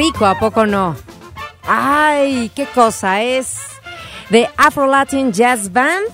Rico, 0.00 0.24
¿a 0.24 0.38
poco 0.38 0.64
no? 0.64 0.96
Ay, 1.62 2.50
qué 2.54 2.64
cosa 2.64 3.20
es 3.20 3.58
de 4.30 4.48
Afro 4.56 4.86
Latin 4.86 5.30
Jazz 5.30 5.70
Band 5.70 6.06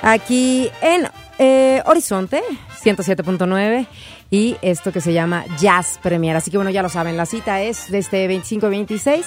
aquí 0.00 0.70
en 0.80 1.06
eh, 1.38 1.82
Horizonte 1.84 2.42
107.9 2.82 3.86
y 4.30 4.56
esto 4.62 4.92
que 4.92 5.02
se 5.02 5.12
llama 5.12 5.44
Jazz 5.58 6.00
Premier. 6.02 6.36
Así 6.36 6.50
que 6.50 6.56
bueno, 6.56 6.70
ya 6.70 6.80
lo 6.80 6.88
saben, 6.88 7.18
la 7.18 7.26
cita 7.26 7.60
es 7.60 7.90
de 7.90 7.98
este 7.98 8.26
25-26 8.30 9.24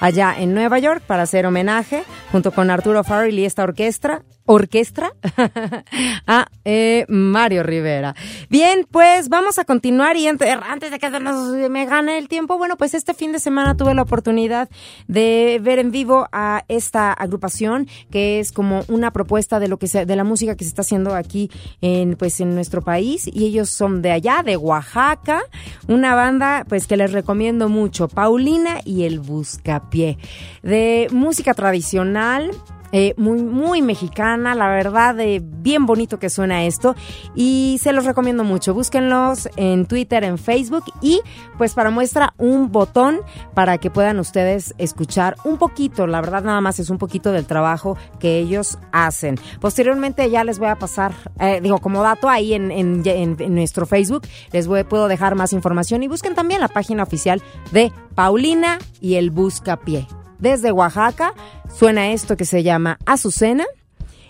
allá 0.00 0.34
en 0.36 0.52
Nueva 0.52 0.80
York 0.80 1.04
para 1.06 1.22
hacer 1.22 1.46
homenaje 1.46 2.02
junto 2.32 2.50
con 2.50 2.72
Arturo 2.72 3.04
Farrell 3.04 3.38
y 3.38 3.44
esta 3.44 3.62
orquesta, 3.62 4.22
orquestra 4.46 5.12
a 6.26 6.46
eh, 6.64 7.06
Mario 7.08 7.62
Rivera. 7.62 8.14
Bien, 8.50 8.86
pues 8.90 9.28
vamos 9.28 9.58
a 9.58 9.64
continuar 9.64 10.16
y 10.16 10.26
antes, 10.26 10.90
de 10.90 10.98
que 10.98 11.68
me 11.70 11.86
gane 11.86 12.18
el 12.18 12.28
tiempo, 12.28 12.58
bueno, 12.58 12.76
pues 12.76 12.94
este 12.94 13.14
fin 13.14 13.32
de 13.32 13.38
semana 13.38 13.76
tuve 13.76 13.94
la 13.94 14.02
oportunidad 14.02 14.68
de 15.08 15.60
ver 15.62 15.78
en 15.78 15.90
vivo 15.90 16.26
a 16.32 16.64
esta 16.68 17.12
agrupación 17.12 17.88
que 18.10 18.40
es 18.40 18.52
como 18.52 18.82
una 18.88 19.12
propuesta 19.12 19.60
de 19.60 19.68
lo 19.68 19.78
que 19.78 19.88
se, 19.88 20.06
de 20.06 20.16
la 20.16 20.24
música 20.24 20.56
que 20.56 20.64
se 20.64 20.68
está 20.68 20.82
haciendo 20.82 21.14
aquí 21.14 21.50
en 21.80 22.16
pues 22.16 22.40
en 22.40 22.54
nuestro 22.54 22.82
país. 22.82 23.28
Y 23.32 23.46
ellos 23.46 23.70
son 23.70 24.02
de 24.02 24.12
allá, 24.12 24.42
de 24.44 24.56
Oaxaca, 24.56 25.42
una 25.88 26.14
banda 26.14 26.64
pues 26.68 26.86
que 26.86 26.96
les 26.96 27.12
recomiendo 27.12 27.68
mucho, 27.68 28.08
Paulina 28.08 28.80
y 28.84 29.04
el 29.04 29.20
Buscapié, 29.20 30.18
de 30.62 31.08
música 31.10 31.54
tradicional 31.54 32.50
eh, 32.96 33.12
muy, 33.16 33.42
muy 33.42 33.82
mexicana, 33.82 34.54
la 34.54 34.68
verdad, 34.68 35.16
de 35.16 35.42
bien 35.42 35.84
bonito 35.84 36.20
que 36.20 36.30
suena 36.30 36.64
esto. 36.64 36.94
Y 37.34 37.80
se 37.82 37.92
los 37.92 38.04
recomiendo 38.04 38.44
mucho. 38.44 38.72
Búsquenlos 38.72 39.48
en 39.56 39.86
Twitter, 39.86 40.22
en 40.22 40.38
Facebook 40.38 40.84
y 41.02 41.20
pues 41.58 41.74
para 41.74 41.90
muestra 41.90 42.34
un 42.38 42.70
botón 42.70 43.20
para 43.52 43.78
que 43.78 43.90
puedan 43.90 44.20
ustedes 44.20 44.74
escuchar 44.78 45.34
un 45.42 45.58
poquito, 45.58 46.06
la 46.06 46.20
verdad 46.20 46.44
nada 46.44 46.60
más 46.60 46.78
es 46.78 46.88
un 46.88 46.98
poquito 46.98 47.32
del 47.32 47.46
trabajo 47.46 47.96
que 48.20 48.38
ellos 48.38 48.78
hacen. 48.92 49.40
Posteriormente 49.60 50.30
ya 50.30 50.44
les 50.44 50.60
voy 50.60 50.68
a 50.68 50.76
pasar, 50.76 51.14
eh, 51.40 51.60
digo, 51.60 51.80
como 51.80 52.00
dato 52.00 52.28
ahí 52.28 52.54
en, 52.54 52.70
en, 52.70 53.02
en, 53.04 53.54
nuestro 53.56 53.86
Facebook, 53.86 54.22
les 54.52 54.68
voy, 54.68 54.84
puedo 54.84 55.08
dejar 55.08 55.34
más 55.34 55.52
información 55.52 56.04
y 56.04 56.08
busquen 56.08 56.36
también 56.36 56.60
la 56.60 56.68
página 56.68 57.02
oficial 57.02 57.42
de 57.72 57.90
Paulina 58.14 58.78
y 59.00 59.14
el 59.16 59.32
Buscapié 59.32 60.06
desde 60.44 60.70
Oaxaca. 60.70 61.34
Suena 61.74 62.12
esto 62.12 62.36
que 62.36 62.44
se 62.44 62.62
llama 62.62 62.98
Azucena. 63.06 63.64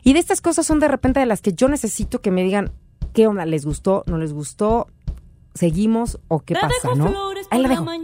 Y 0.03 0.15
de 0.15 0.21
estas 0.21 0.41
cosas 0.41 0.65
son 0.65 0.81
de 0.81 0.89
repente 0.89 1.21
de 1.21 1.27
las 1.27 1.43
que 1.43 1.53
yo 1.53 1.69
necesito 1.69 2.21
que 2.21 2.31
me 2.31 2.43
digan 2.43 2.73
qué 3.13 3.27
onda, 3.27 3.45
les 3.45 3.67
gustó, 3.67 4.05
no 4.07 4.17
les 4.17 4.33
gustó, 4.33 4.87
seguimos 5.55 6.19
o 6.29 6.41
qué 6.41 6.55
pasa, 6.55 6.95
¿no? 6.95 7.13
Ahí 7.51 7.61
la 7.61 7.69
dejo. 7.69 7.85
las 7.85 7.99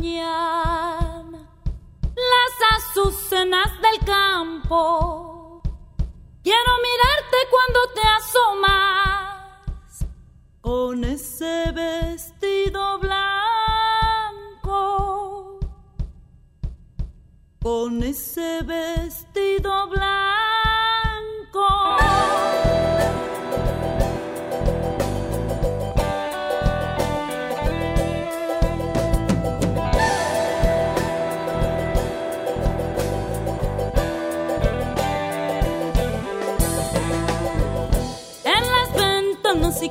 azucenas 2.76 3.70
del 3.80 4.04
campo. 4.04 5.62
Quiero 6.42 6.72
mirarte 6.82 7.36
cuando 7.50 7.80
te 7.94 8.00
asomas 8.18 9.40
con 10.62 11.04
ese 11.04 11.70
vestido 11.72 12.98
blanco 12.98 13.69
con 17.62 18.02
ese 18.02 18.62
vestido 18.62 19.88
blanco. 19.88 20.08
En 38.44 38.62
las 38.72 38.94
ventanas 38.94 39.82
y 39.82 39.90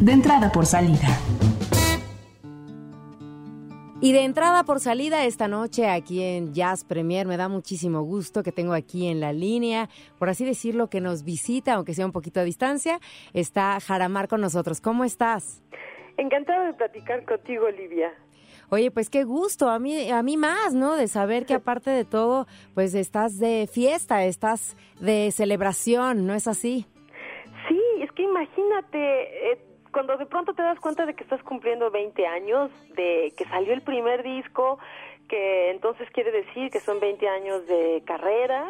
de 0.00 0.12
entrada 0.12 0.52
por 0.52 0.66
salida. 0.66 1.08
Y 4.00 4.12
de 4.12 4.22
entrada 4.22 4.62
por 4.62 4.78
salida 4.78 5.24
esta 5.24 5.48
noche 5.48 5.88
aquí 5.88 6.22
en 6.22 6.54
Jazz 6.54 6.84
Premier, 6.84 7.26
me 7.26 7.36
da 7.36 7.48
muchísimo 7.48 8.02
gusto 8.02 8.44
que 8.44 8.52
tengo 8.52 8.72
aquí 8.72 9.08
en 9.08 9.18
la 9.18 9.32
línea, 9.32 9.88
por 10.20 10.28
así 10.28 10.44
decirlo, 10.44 10.88
que 10.88 11.00
nos 11.00 11.24
visita, 11.24 11.74
aunque 11.74 11.94
sea 11.94 12.06
un 12.06 12.12
poquito 12.12 12.38
a 12.38 12.44
distancia, 12.44 13.00
está 13.32 13.80
Jaramar 13.80 14.28
con 14.28 14.40
nosotros. 14.40 14.80
¿Cómo 14.80 15.02
estás? 15.02 15.64
Encantada 16.16 16.66
de 16.66 16.74
platicar 16.74 17.24
contigo, 17.24 17.66
Olivia. 17.66 18.12
Oye, 18.70 18.92
pues 18.92 19.10
qué 19.10 19.24
gusto, 19.24 19.68
a 19.68 19.80
mí, 19.80 20.10
a 20.10 20.22
mí 20.22 20.36
más, 20.36 20.74
¿no? 20.74 20.94
De 20.94 21.08
saber 21.08 21.44
que 21.44 21.54
aparte 21.54 21.90
de 21.90 22.04
todo, 22.04 22.46
pues 22.74 22.94
estás 22.94 23.38
de 23.38 23.68
fiesta, 23.72 24.24
estás 24.24 24.76
de 25.00 25.32
celebración, 25.32 26.24
¿no 26.24 26.34
es 26.34 26.46
así? 26.46 26.86
Sí, 27.66 27.80
es 28.02 28.12
que 28.12 28.22
imagínate, 28.22 29.52
eh, 29.52 29.58
cuando 29.98 30.16
de 30.16 30.26
pronto 30.26 30.54
te 30.54 30.62
das 30.62 30.78
cuenta 30.78 31.06
de 31.06 31.14
que 31.14 31.24
estás 31.24 31.42
cumpliendo 31.42 31.90
20 31.90 32.24
años, 32.24 32.70
de 32.94 33.34
que 33.36 33.44
salió 33.46 33.72
el 33.72 33.82
primer 33.82 34.22
disco, 34.22 34.78
que 35.28 35.72
entonces 35.72 36.08
quiere 36.12 36.30
decir 36.30 36.70
que 36.70 36.78
son 36.78 37.00
20 37.00 37.28
años 37.28 37.66
de 37.66 38.04
carrera, 38.06 38.64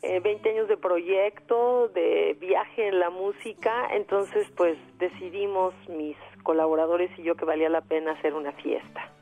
eh, 0.00 0.20
20 0.20 0.48
años 0.48 0.68
de 0.68 0.78
proyecto, 0.78 1.88
de 1.88 2.38
viaje 2.40 2.88
en 2.88 2.98
la 2.98 3.10
música, 3.10 3.94
entonces 3.94 4.48
pues 4.56 4.78
decidimos 4.98 5.74
mis 5.90 6.16
colaboradores 6.42 7.10
y 7.18 7.24
yo 7.24 7.34
que 7.34 7.44
valía 7.44 7.68
la 7.68 7.82
pena 7.82 8.12
hacer 8.12 8.32
una 8.32 8.52
fiesta. 8.52 9.12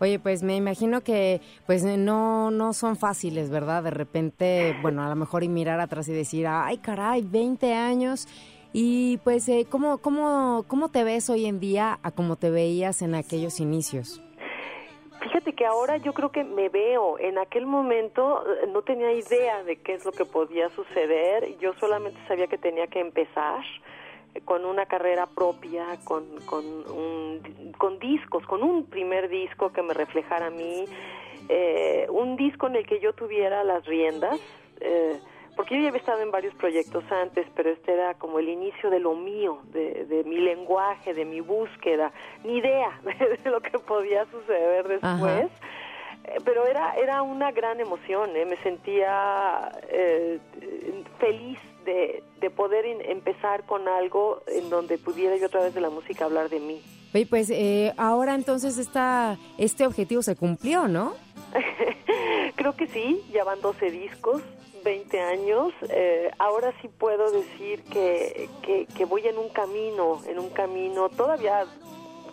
Oye, 0.00 0.20
pues 0.20 0.44
me 0.44 0.54
imagino 0.54 1.00
que 1.00 1.40
pues 1.66 1.82
no 1.82 2.52
no 2.52 2.72
son 2.72 2.96
fáciles, 2.96 3.50
¿verdad? 3.50 3.82
De 3.82 3.90
repente, 3.90 4.76
bueno, 4.80 5.02
a 5.02 5.08
lo 5.08 5.16
mejor 5.16 5.42
y 5.42 5.48
mirar 5.48 5.80
atrás 5.80 6.08
y 6.08 6.12
decir, 6.12 6.46
ay, 6.46 6.78
caray, 6.78 7.22
20 7.22 7.74
años. 7.74 8.28
Y 8.76 9.18
pues, 9.18 9.48
eh, 9.48 9.66
¿cómo, 9.70 9.98
cómo, 9.98 10.64
¿cómo 10.66 10.88
te 10.90 11.04
ves 11.04 11.30
hoy 11.30 11.46
en 11.46 11.60
día 11.60 12.00
a 12.02 12.10
cómo 12.10 12.34
te 12.34 12.50
veías 12.50 13.02
en 13.02 13.14
aquellos 13.14 13.60
inicios? 13.60 14.20
Fíjate 15.22 15.52
que 15.52 15.64
ahora 15.64 15.96
yo 15.98 16.12
creo 16.12 16.32
que 16.32 16.42
me 16.42 16.68
veo. 16.70 17.16
En 17.20 17.38
aquel 17.38 17.66
momento 17.66 18.42
eh, 18.62 18.66
no 18.72 18.82
tenía 18.82 19.12
idea 19.12 19.62
de 19.62 19.76
qué 19.76 19.94
es 19.94 20.04
lo 20.04 20.10
que 20.10 20.24
podía 20.24 20.70
suceder. 20.70 21.56
Yo 21.60 21.72
solamente 21.74 22.18
sabía 22.26 22.48
que 22.48 22.58
tenía 22.58 22.88
que 22.88 22.98
empezar 22.98 23.60
eh, 24.34 24.40
con 24.44 24.64
una 24.64 24.86
carrera 24.86 25.26
propia, 25.26 25.86
con, 26.02 26.24
con, 26.44 26.64
un- 26.66 27.72
con 27.78 28.00
discos, 28.00 28.44
con 28.46 28.64
un 28.64 28.86
primer 28.86 29.28
disco 29.28 29.72
que 29.72 29.82
me 29.82 29.94
reflejara 29.94 30.46
a 30.46 30.50
mí, 30.50 30.84
eh, 31.48 32.08
un 32.10 32.34
disco 32.34 32.66
en 32.66 32.74
el 32.74 32.86
que 32.88 32.98
yo 32.98 33.12
tuviera 33.12 33.62
las 33.62 33.86
riendas, 33.86 34.40
eh, 34.80 35.16
porque 35.56 35.76
yo 35.76 35.82
ya 35.82 35.88
había 35.88 36.00
estado 36.00 36.20
en 36.22 36.30
varios 36.30 36.54
proyectos 36.54 37.04
antes, 37.10 37.46
pero 37.54 37.70
este 37.70 37.92
era 37.92 38.14
como 38.14 38.38
el 38.38 38.48
inicio 38.48 38.90
de 38.90 38.98
lo 39.00 39.14
mío, 39.14 39.60
de, 39.72 40.04
de 40.06 40.24
mi 40.24 40.38
lenguaje, 40.38 41.14
de 41.14 41.24
mi 41.24 41.40
búsqueda, 41.40 42.12
ni 42.44 42.58
idea 42.58 43.00
de 43.44 43.50
lo 43.50 43.60
que 43.60 43.78
podía 43.78 44.24
suceder 44.26 44.88
después. 44.88 45.02
Ajá. 45.02 45.48
Eh, 46.26 46.38
pero 46.44 46.66
era 46.66 46.94
era 46.94 47.20
una 47.20 47.52
gran 47.52 47.80
emoción 47.80 48.34
¿eh? 48.34 48.46
me 48.46 48.56
sentía 48.62 49.70
eh, 49.90 50.38
feliz 51.18 51.58
de, 51.84 52.22
de 52.40 52.48
poder 52.48 52.86
in- 52.86 53.02
empezar 53.02 53.64
con 53.66 53.86
algo 53.88 54.40
en 54.46 54.70
donde 54.70 54.96
pudiera 54.96 55.36
yo 55.36 55.44
a 55.46 55.48
través 55.50 55.74
de 55.74 55.82
la 55.82 55.90
música 55.90 56.24
hablar 56.24 56.48
de 56.48 56.60
mí 56.60 56.80
Oye, 57.14 57.26
pues 57.26 57.50
eh, 57.50 57.92
ahora 57.98 58.34
entonces 58.34 58.78
esta, 58.78 59.36
este 59.58 59.86
objetivo 59.86 60.22
se 60.22 60.34
cumplió, 60.34 60.88
¿no? 60.88 61.12
creo 62.56 62.74
que 62.74 62.86
sí 62.86 63.22
ya 63.30 63.44
van 63.44 63.60
12 63.60 63.90
discos 63.90 64.42
20 64.84 65.20
años 65.20 65.72
eh, 65.88 66.30
ahora 66.38 66.72
sí 66.80 66.88
puedo 66.88 67.30
decir 67.30 67.82
que, 67.84 68.48
que, 68.62 68.86
que 68.86 69.04
voy 69.04 69.26
en 69.26 69.38
un 69.38 69.48
camino 69.48 70.20
en 70.28 70.38
un 70.38 70.50
camino 70.50 71.08
todavía 71.08 71.64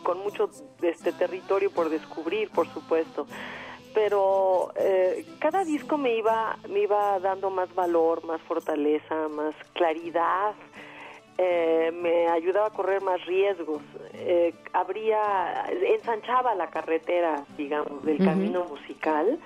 con 0.03 0.19
mucho 0.19 0.49
este 0.81 1.13
territorio 1.13 1.71
por 1.71 1.89
descubrir 1.89 2.49
por 2.51 2.67
supuesto. 2.67 3.25
Pero 3.93 4.71
eh, 4.77 5.25
cada 5.39 5.65
disco 5.65 5.97
me 5.97 6.15
iba 6.15 6.57
me 6.69 6.81
iba 6.81 7.19
dando 7.19 7.49
más 7.49 7.73
valor 7.73 8.23
más 8.25 8.41
fortaleza 8.41 9.27
más 9.29 9.55
claridad 9.73 10.53
eh, 11.37 11.91
me 11.93 12.27
ayudaba 12.27 12.67
a 12.67 12.69
correr 12.69 13.01
más 13.01 13.25
riesgos 13.25 13.81
eh, 14.13 14.53
abría 14.73 15.65
ensanchaba 15.69 16.55
la 16.55 16.69
carretera 16.69 17.43
digamos 17.57 18.03
del 18.05 18.17
camino 18.19 18.65
musical 18.65 19.39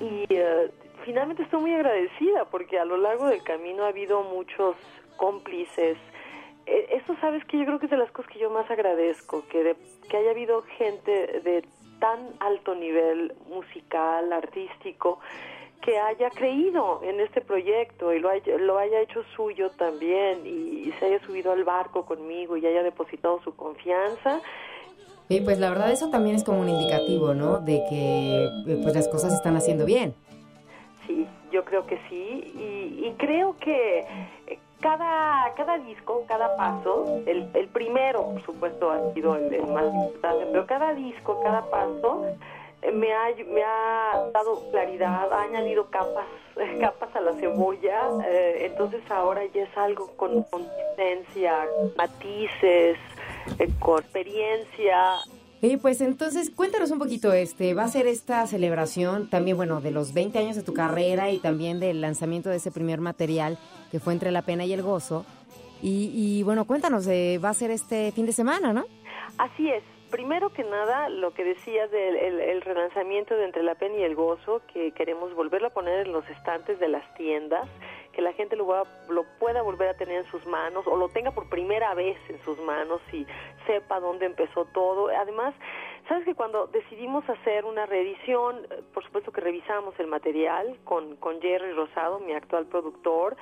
y 0.00 0.24
eh, 0.30 0.70
finalmente 1.04 1.42
estoy 1.42 1.60
muy 1.60 1.74
agradecida 1.74 2.44
porque 2.50 2.78
a 2.78 2.84
lo 2.84 2.96
largo 2.96 3.26
del 3.26 3.42
camino 3.42 3.84
ha 3.84 3.88
habido 3.88 4.22
muchos 4.22 4.76
cómplices. 5.16 5.96
Eh, 6.66 6.86
Eso 7.02 7.14
sabes 7.20 7.44
que 7.46 7.58
yo 7.58 7.64
creo 7.64 7.78
que 7.78 7.86
es 7.86 7.90
de 7.90 7.96
las 7.96 8.10
cosas 8.10 8.30
que 8.32 8.38
yo 8.38 8.50
más 8.50 8.70
agradezco, 8.70 9.44
que, 9.48 9.62
de- 9.64 9.76
que 10.08 10.16
haya 10.16 10.30
habido 10.30 10.62
gente 10.78 11.40
de 11.44 11.64
tan 12.00 12.18
alto 12.40 12.74
nivel 12.74 13.34
musical, 13.48 14.32
artístico, 14.32 15.20
que 15.82 15.98
haya 15.98 16.30
creído 16.30 17.00
en 17.02 17.20
este 17.20 17.40
proyecto 17.40 18.12
y 18.12 18.18
lo 18.20 18.28
haya, 18.30 18.56
lo 18.58 18.78
haya 18.78 19.00
hecho 19.00 19.22
suyo 19.36 19.70
también 19.70 20.46
y, 20.46 20.92
se 20.98 21.06
haya 21.06 21.20
subido 21.24 21.52
al 21.52 21.64
barco 21.64 22.04
conmigo 22.04 22.56
y 22.56 22.66
haya 22.66 22.82
depositado 22.82 23.40
su 23.42 23.54
confianza. 23.56 24.40
Y 25.28 25.40
pues 25.42 25.58
la 25.58 25.70
verdad 25.70 25.90
eso 25.92 26.10
también 26.10 26.36
es 26.36 26.44
como 26.44 26.60
un 26.60 26.68
indicativo, 26.68 27.32
¿no? 27.34 27.60
De 27.60 27.82
que 27.88 28.48
pues 28.82 28.94
las 28.94 29.08
cosas 29.08 29.30
se 29.30 29.36
están 29.36 29.56
haciendo 29.56 29.84
bien. 29.86 30.14
Sí, 31.10 31.26
yo 31.50 31.64
creo 31.64 31.86
que 31.86 31.98
sí. 32.08 32.52
Y, 32.54 33.06
y 33.06 33.14
creo 33.18 33.56
que 33.58 34.00
eh, 34.46 34.58
cada, 34.80 35.52
cada 35.56 35.78
disco, 35.78 36.24
cada 36.28 36.56
paso, 36.56 37.20
el, 37.26 37.50
el 37.52 37.68
primero, 37.68 38.22
por 38.32 38.42
supuesto, 38.42 38.90
ha 38.90 39.12
sido 39.12 39.34
el, 39.34 39.52
el 39.52 39.66
más 39.66 39.92
importante, 39.92 40.46
pero 40.52 40.66
cada 40.66 40.94
disco, 40.94 41.40
cada 41.42 41.62
paso, 41.68 42.26
eh, 42.82 42.92
me 42.92 43.12
ha, 43.12 43.34
me 43.48 43.62
ha 43.64 44.30
dado 44.32 44.70
claridad, 44.70 45.32
ha 45.32 45.42
añadido 45.42 45.86
capas, 45.90 46.26
capas 46.80 47.14
a 47.16 47.20
la 47.20 47.32
cebolla. 47.34 48.08
eh, 48.26 48.66
entonces 48.70 49.02
ahora 49.10 49.44
ya 49.46 49.64
es 49.64 49.76
algo 49.76 50.12
con 50.16 50.44
consistencia, 50.44 51.66
matices, 51.96 52.98
con 53.80 53.98
experiencia. 53.98 55.16
Oye, 55.62 55.76
pues 55.76 56.00
entonces 56.00 56.50
cuéntanos 56.50 56.90
un 56.90 56.98
poquito, 56.98 57.34
este, 57.34 57.74
va 57.74 57.84
a 57.84 57.88
ser 57.88 58.06
esta 58.06 58.46
celebración 58.46 59.28
también, 59.28 59.58
bueno, 59.58 59.82
de 59.82 59.90
los 59.90 60.14
20 60.14 60.38
años 60.38 60.56
de 60.56 60.62
tu 60.62 60.72
carrera 60.72 61.30
y 61.30 61.38
también 61.38 61.80
del 61.80 62.00
lanzamiento 62.00 62.48
de 62.48 62.56
ese 62.56 62.70
primer 62.70 63.00
material 63.00 63.58
que 63.90 64.00
fue 64.00 64.14
Entre 64.14 64.30
la 64.30 64.40
Pena 64.40 64.64
y 64.64 64.72
el 64.72 64.82
Gozo. 64.82 65.26
Y, 65.82 66.10
y, 66.14 66.42
bueno, 66.44 66.64
cuéntanos, 66.64 67.06
eh, 67.08 67.38
va 67.44 67.50
a 67.50 67.54
ser 67.54 67.70
este 67.70 68.10
fin 68.12 68.24
de 68.24 68.32
semana, 68.32 68.72
¿no? 68.72 68.86
Así 69.36 69.68
es. 69.68 69.82
Primero 70.10 70.50
que 70.50 70.64
nada, 70.64 71.10
lo 71.10 71.32
que 71.34 71.44
decías 71.44 71.90
del 71.90 72.16
el, 72.16 72.40
el 72.40 72.62
relanzamiento 72.62 73.36
de 73.36 73.44
Entre 73.44 73.62
la 73.62 73.74
Pena 73.74 73.96
y 73.96 74.02
el 74.02 74.14
Gozo, 74.14 74.62
que 74.72 74.92
queremos 74.92 75.34
volverlo 75.34 75.68
a 75.68 75.70
poner 75.70 76.06
en 76.06 76.12
los 76.12 76.28
estantes 76.30 76.80
de 76.80 76.88
las 76.88 77.14
tiendas, 77.14 77.68
que 78.12 78.22
la 78.22 78.32
gente 78.32 78.56
lo, 78.56 78.66
va- 78.66 78.84
lo 79.08 79.24
pueda 79.38 79.62
volver 79.62 79.88
a 79.88 79.94
tener 79.94 80.24
en 80.24 80.30
sus 80.30 80.44
manos 80.46 80.86
o 80.86 80.96
lo 80.96 81.08
tenga 81.08 81.30
por 81.30 81.48
primera 81.48 81.94
vez 81.94 82.16
en 82.28 82.42
sus 82.44 82.58
manos 82.60 83.00
y 83.12 83.26
sepa 83.66 84.00
dónde 84.00 84.26
empezó 84.26 84.64
todo. 84.66 85.08
Además, 85.08 85.54
sabes 86.08 86.24
que 86.24 86.34
cuando 86.34 86.66
decidimos 86.66 87.28
hacer 87.28 87.64
una 87.64 87.86
reedición, 87.86 88.66
eh, 88.70 88.82
por 88.92 89.04
supuesto 89.04 89.30
que 89.32 89.40
revisamos 89.40 89.98
el 90.00 90.06
material 90.08 90.76
con, 90.84 91.16
con 91.16 91.40
Jerry 91.40 91.72
Rosado, 91.72 92.18
mi 92.20 92.32
actual 92.32 92.66
productor, 92.66 93.36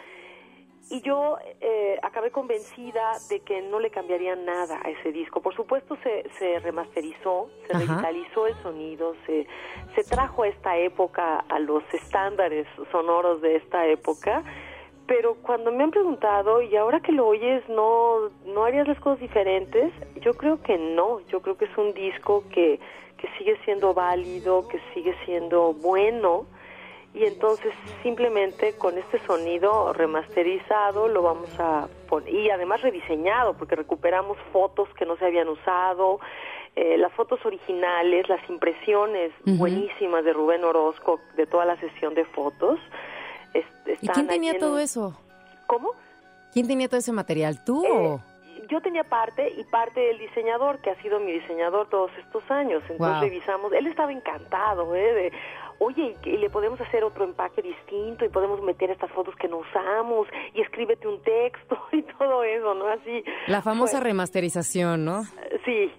y 0.90 1.02
yo 1.02 1.36
eh, 1.60 1.98
acabé 2.02 2.30
convencida 2.30 3.18
de 3.28 3.40
que 3.40 3.60
no 3.62 3.78
le 3.78 3.90
cambiaría 3.90 4.36
nada 4.36 4.80
a 4.82 4.88
ese 4.90 5.12
disco. 5.12 5.40
Por 5.42 5.54
supuesto 5.54 5.96
se, 6.02 6.24
se 6.38 6.58
remasterizó, 6.60 7.50
se 7.66 7.76
Ajá. 7.76 7.84
revitalizó 7.86 8.46
el 8.46 8.54
sonido, 8.62 9.14
se, 9.26 9.46
se 9.94 10.04
trajo 10.04 10.44
a 10.44 10.48
esta 10.48 10.76
época 10.78 11.40
a 11.48 11.58
los 11.58 11.82
estándares 11.92 12.66
sonoros 12.90 13.42
de 13.42 13.56
esta 13.56 13.86
época. 13.86 14.42
Pero 15.06 15.36
cuando 15.36 15.72
me 15.72 15.84
han 15.84 15.90
preguntado, 15.90 16.60
y 16.62 16.76
ahora 16.76 17.00
que 17.00 17.12
lo 17.12 17.26
oyes, 17.26 17.66
¿no, 17.68 18.30
¿no 18.44 18.64
harías 18.64 18.86
las 18.88 19.00
cosas 19.00 19.20
diferentes? 19.20 19.92
Yo 20.20 20.34
creo 20.34 20.62
que 20.62 20.76
no, 20.76 21.20
yo 21.28 21.40
creo 21.40 21.56
que 21.56 21.64
es 21.64 21.78
un 21.78 21.94
disco 21.94 22.44
que, 22.52 22.78
que 23.16 23.28
sigue 23.38 23.58
siendo 23.64 23.94
válido, 23.94 24.68
que 24.68 24.78
sigue 24.94 25.14
siendo 25.24 25.72
bueno 25.74 26.46
y 27.14 27.24
entonces 27.24 27.72
simplemente 28.02 28.74
con 28.74 28.98
este 28.98 29.18
sonido 29.26 29.92
remasterizado 29.92 31.08
lo 31.08 31.22
vamos 31.22 31.48
a 31.58 31.88
poner 32.08 32.32
y 32.34 32.50
además 32.50 32.82
rediseñado 32.82 33.54
porque 33.54 33.76
recuperamos 33.76 34.36
fotos 34.52 34.88
que 34.94 35.06
no 35.06 35.16
se 35.16 35.24
habían 35.26 35.48
usado 35.48 36.20
eh, 36.76 36.96
las 36.98 37.12
fotos 37.14 37.44
originales 37.44 38.28
las 38.28 38.46
impresiones 38.50 39.32
buenísimas 39.44 40.24
de 40.24 40.32
Rubén 40.32 40.64
Orozco 40.64 41.18
de 41.36 41.46
toda 41.46 41.64
la 41.64 41.76
sesión 41.80 42.14
de 42.14 42.24
fotos 42.26 42.78
es- 43.54 43.64
¿Y 44.02 44.08
quién 44.08 44.26
tenía 44.28 44.52
en- 44.52 44.58
todo 44.60 44.78
eso? 44.78 45.14
¿cómo? 45.66 45.92
¿Quién 46.52 46.66
tenía 46.68 46.88
todo 46.88 46.98
ese 47.00 47.12
material? 47.12 47.64
¿Tú 47.64 47.84
Eh, 47.84 47.88
o...? 47.90 48.20
yo 48.68 48.80
tenía 48.82 49.04
parte 49.04 49.48
y 49.56 49.64
parte 49.64 49.98
del 50.00 50.18
diseñador, 50.18 50.78
que 50.80 50.90
ha 50.90 51.00
sido 51.00 51.18
mi 51.20 51.32
diseñador 51.32 51.88
todos 51.88 52.10
estos 52.18 52.42
años. 52.50 52.82
Entonces 52.90 52.98
Wow. 53.16 53.20
revisamos, 53.22 53.72
él 53.72 53.86
estaba 53.86 54.12
encantado, 54.12 54.94
¿eh? 54.94 55.14
De, 55.14 55.32
oye, 55.78 56.16
y, 56.24 56.36
le 56.36 56.50
podemos 56.50 56.80
hacer 56.80 57.04
otro 57.04 57.24
empaque 57.24 57.62
distinto 57.62 58.24
y 58.24 58.28
podemos 58.28 58.62
meter 58.62 58.90
estas 58.90 59.10
fotos 59.12 59.34
que 59.36 59.48
no 59.48 59.58
usamos 59.58 60.28
y 60.54 60.60
escríbete 60.60 61.06
un 61.08 61.22
texto 61.22 61.78
y 61.92 62.02
todo 62.02 62.42
eso, 62.44 62.74
¿no? 62.74 62.88
Así. 62.88 63.24
La 63.46 63.62
famosa 63.62 63.98
Pues, 63.98 64.04
remasterización, 64.04 65.04
¿no? 65.04 65.24
Sí, 65.64 65.92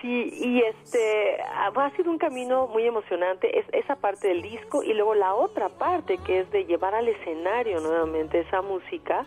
sí, 0.00 0.30
y 0.32 0.62
este 0.62 1.40
ha 1.42 1.90
sido 1.96 2.10
un 2.10 2.18
camino 2.18 2.66
muy 2.66 2.86
emocionante, 2.86 3.58
es 3.58 3.66
esa 3.72 3.96
parte 3.96 4.28
del 4.28 4.42
disco 4.42 4.82
y 4.82 4.92
luego 4.94 5.14
la 5.14 5.34
otra 5.34 5.68
parte 5.68 6.18
que 6.18 6.40
es 6.40 6.50
de 6.50 6.64
llevar 6.64 6.94
al 6.94 7.08
escenario 7.08 7.80
nuevamente 7.80 8.40
esa 8.40 8.62
música 8.62 9.26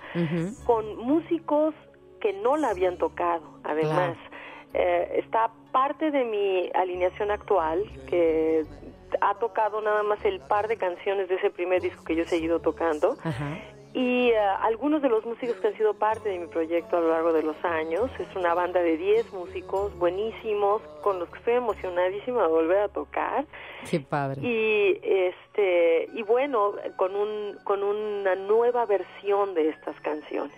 con 0.65 0.97
músicos 0.97 1.73
que 2.19 2.34
no 2.34 2.58
la 2.58 2.69
habían 2.69 2.97
tocado, 2.97 3.60
además. 3.63 4.17
Eh, 4.73 5.21
está 5.23 5.51
parte 5.71 6.12
de 6.12 6.25
mi 6.25 6.69
alineación 6.73 7.31
actual 7.31 7.86
que 8.10 8.65
ha 9.21 9.36
tocado 9.36 9.82
nada 9.82 10.04
más 10.04 10.23
el 10.25 10.39
par 10.39 10.67
de 10.67 10.78
canciones 10.78 11.28
de 11.30 11.36
ese 11.36 11.49
primer 11.49 11.82
disco 11.82 12.04
que 12.04 12.15
yo 12.15 12.23
he 12.23 12.28
seguido 12.28 12.60
tocando 12.60 13.17
Ajá. 13.23 13.58
y 13.93 14.30
eh, 14.30 14.38
algunos 14.38 15.01
de 15.01 15.10
los 15.10 15.25
músicos 15.25 15.56
que 15.58 15.67
han 15.67 15.78
sido 15.78 15.93
parte 15.93 16.30
de 16.30 16.39
mi 16.39 16.47
proyecto 16.47 16.97
a 16.97 16.99
lo 16.99 17.10
largo 17.10 17.34
de 17.34 17.43
los 17.43 17.56
años. 17.63 18.10
Es 18.19 18.36
una 18.36 18.54
banda 18.54 18.82
de 18.82 18.97
10 18.97 19.34
músicos 19.34 19.97
buenísimos 19.97 20.82
con 21.01 21.19
los 21.19 21.30
que 21.30 21.39
estoy 21.39 21.54
emocionadísima 21.56 22.43
de 22.43 22.47
volver 22.49 22.78
a 22.80 22.88
tocar. 22.89 23.45
Qué 23.89 23.99
padre. 23.99 24.41
Y 24.41 24.99
este 25.04 26.10
y 26.13 26.23
bueno, 26.23 26.73
con 26.97 27.15
un 27.15 27.58
con 27.63 27.84
una 27.84 28.36
nueva 28.36 28.86
versión 28.86 29.54
de 29.54 29.69
estas 29.69 29.99
canciones. 30.01 30.56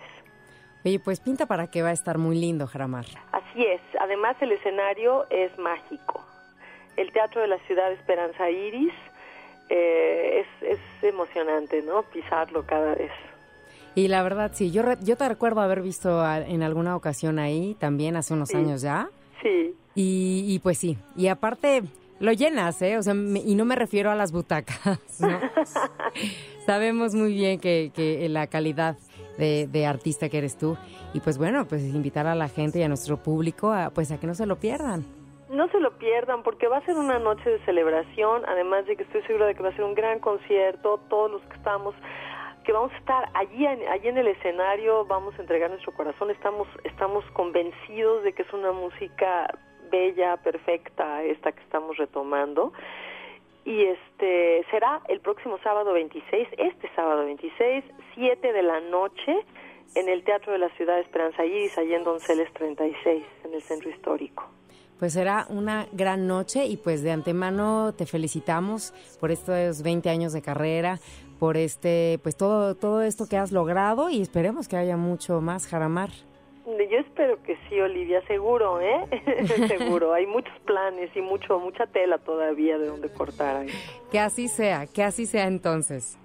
Oye, 0.84 1.00
pues 1.00 1.20
pinta 1.20 1.46
para 1.46 1.66
que 1.66 1.82
va 1.82 1.88
a 1.88 1.92
estar 1.92 2.18
muy 2.18 2.38
lindo, 2.38 2.66
Jaramar. 2.66 3.04
Así 3.32 3.64
es. 3.64 3.80
Además 4.00 4.36
el 4.40 4.52
escenario 4.52 5.26
es 5.28 5.56
mágico. 5.58 6.24
El 6.98 7.12
Teatro 7.12 7.40
de 7.40 7.48
la 7.48 7.58
Ciudad 7.66 7.92
Esperanza 7.92 8.50
Iris 8.50 8.92
eh, 9.70 10.44
es, 10.62 10.68
es 10.78 10.78
emocionante, 11.02 11.82
¿no? 11.82 12.02
Pisarlo 12.04 12.64
cada 12.66 12.94
vez. 12.94 13.12
Y 13.94 14.08
la 14.08 14.22
verdad, 14.22 14.52
sí, 14.54 14.70
yo, 14.70 14.82
re- 14.82 14.96
yo 15.02 15.16
te 15.16 15.28
recuerdo 15.28 15.60
haber 15.60 15.82
visto 15.82 16.20
a- 16.20 16.40
en 16.40 16.62
alguna 16.62 16.96
ocasión 16.96 17.38
ahí, 17.38 17.76
también 17.78 18.16
hace 18.16 18.34
unos 18.34 18.48
Sí. 18.50 18.56
años 18.56 18.82
ya. 18.82 19.08
Sí. 19.42 19.74
Y, 19.94 20.44
y 20.48 20.58
pues 20.60 20.78
sí, 20.78 20.96
y 21.16 21.26
aparte 21.28 21.82
lo 22.20 22.32
llenas, 22.32 22.80
¿eh? 22.82 22.96
O 22.98 23.02
sea, 23.02 23.14
me- 23.14 23.40
y 23.40 23.54
no 23.54 23.64
me 23.64 23.74
refiero 23.76 24.10
a 24.10 24.14
las 24.14 24.32
butacas, 24.32 24.98
¿no? 25.20 25.38
Sabemos 26.66 27.14
muy 27.14 27.32
bien 27.32 27.60
que, 27.60 27.90
que 27.94 28.28
la 28.28 28.46
calidad 28.46 28.96
de, 29.38 29.66
de 29.70 29.86
artista 29.86 30.28
que 30.28 30.38
eres 30.38 30.56
tú. 30.58 30.76
Y 31.14 31.20
pues 31.20 31.38
bueno, 31.38 31.66
pues 31.66 31.82
invitar 31.82 32.26
a 32.26 32.34
la 32.34 32.48
gente 32.48 32.78
y 32.78 32.82
a 32.82 32.88
nuestro 32.88 33.16
público 33.16 33.72
a, 33.72 33.90
pues 33.90 34.10
a 34.12 34.18
que 34.20 34.26
no 34.26 34.34
se 34.34 34.46
lo 34.46 34.56
pierdan. 34.56 35.04
No 35.48 35.66
se 35.68 35.80
lo 35.80 35.92
pierdan 35.96 36.42
porque 36.42 36.68
va 36.68 36.76
a 36.76 36.84
ser 36.84 36.96
una 36.96 37.18
noche 37.18 37.48
de 37.48 37.58
celebración, 37.64 38.42
además 38.46 38.84
de 38.84 38.96
que 38.96 39.04
estoy 39.04 39.22
segura 39.22 39.46
de 39.46 39.54
que 39.54 39.62
va 39.62 39.70
a 39.70 39.76
ser 39.76 39.84
un 39.84 39.94
gran 39.94 40.18
concierto, 40.18 41.00
todos 41.08 41.30
los 41.30 41.42
que 41.42 41.56
estamos 41.56 41.94
que 42.64 42.72
vamos 42.74 42.92
a 42.92 42.98
estar 42.98 43.30
allí 43.32 43.64
en, 43.64 43.88
allí 43.88 44.08
en 44.08 44.18
el 44.18 44.28
escenario, 44.28 45.06
vamos 45.06 45.34
a 45.38 45.40
entregar 45.40 45.70
nuestro 45.70 45.92
corazón, 45.92 46.30
estamos 46.30 46.68
estamos 46.84 47.24
convencidos 47.32 48.22
de 48.24 48.34
que 48.34 48.42
es 48.42 48.52
una 48.52 48.72
música 48.72 49.48
bella, 49.90 50.36
perfecta 50.36 51.22
esta 51.22 51.52
que 51.52 51.62
estamos 51.62 51.96
retomando. 51.96 52.74
Y 53.64 53.84
este 53.84 54.66
será 54.70 55.00
el 55.08 55.20
próximo 55.20 55.58
sábado 55.62 55.94
26, 55.94 56.48
este 56.58 56.90
sábado 56.94 57.24
26, 57.24 57.84
7 58.14 58.52
de 58.52 58.62
la 58.62 58.80
noche 58.80 59.46
en 59.94 60.10
el 60.10 60.24
Teatro 60.24 60.52
de 60.52 60.58
la 60.58 60.68
Ciudad 60.76 60.96
de 60.96 61.02
Esperanza 61.02 61.46
Iris, 61.46 61.78
allí 61.78 61.94
en 61.94 62.04
Donceles 62.04 62.52
36, 62.52 63.24
en 63.44 63.54
el 63.54 63.62
centro 63.62 63.88
histórico. 63.88 64.57
Pues 64.98 65.12
será 65.12 65.46
una 65.48 65.86
gran 65.92 66.26
noche 66.26 66.66
y 66.66 66.76
pues 66.76 67.02
de 67.02 67.12
antemano 67.12 67.94
te 67.96 68.06
felicitamos 68.06 68.92
por 69.20 69.30
estos 69.30 69.82
20 69.82 70.10
años 70.10 70.32
de 70.32 70.42
carrera, 70.42 70.98
por 71.38 71.56
este, 71.56 72.18
pues 72.22 72.36
todo, 72.36 72.74
todo 72.74 73.02
esto 73.02 73.28
que 73.28 73.36
has 73.36 73.52
logrado 73.52 74.10
y 74.10 74.20
esperemos 74.20 74.66
que 74.66 74.76
haya 74.76 74.96
mucho 74.96 75.40
más 75.40 75.66
Jaramar. 75.66 76.10
Yo 76.66 76.98
espero 76.98 77.42
que 77.44 77.56
sí, 77.68 77.80
Olivia, 77.80 78.20
seguro, 78.26 78.80
¿eh? 78.80 79.06
seguro. 79.68 80.12
Hay 80.12 80.26
muchos 80.26 80.52
planes 80.66 81.10
y 81.16 81.22
mucho, 81.22 81.58
mucha 81.58 81.86
tela 81.86 82.18
todavía 82.18 82.76
de 82.76 82.88
donde 82.88 83.08
cortar. 83.08 83.56
ahí. 83.56 83.68
Que 84.10 84.18
así 84.18 84.48
sea, 84.48 84.86
que 84.86 85.02
así 85.02 85.24
sea 85.24 85.46
entonces. 85.46 86.18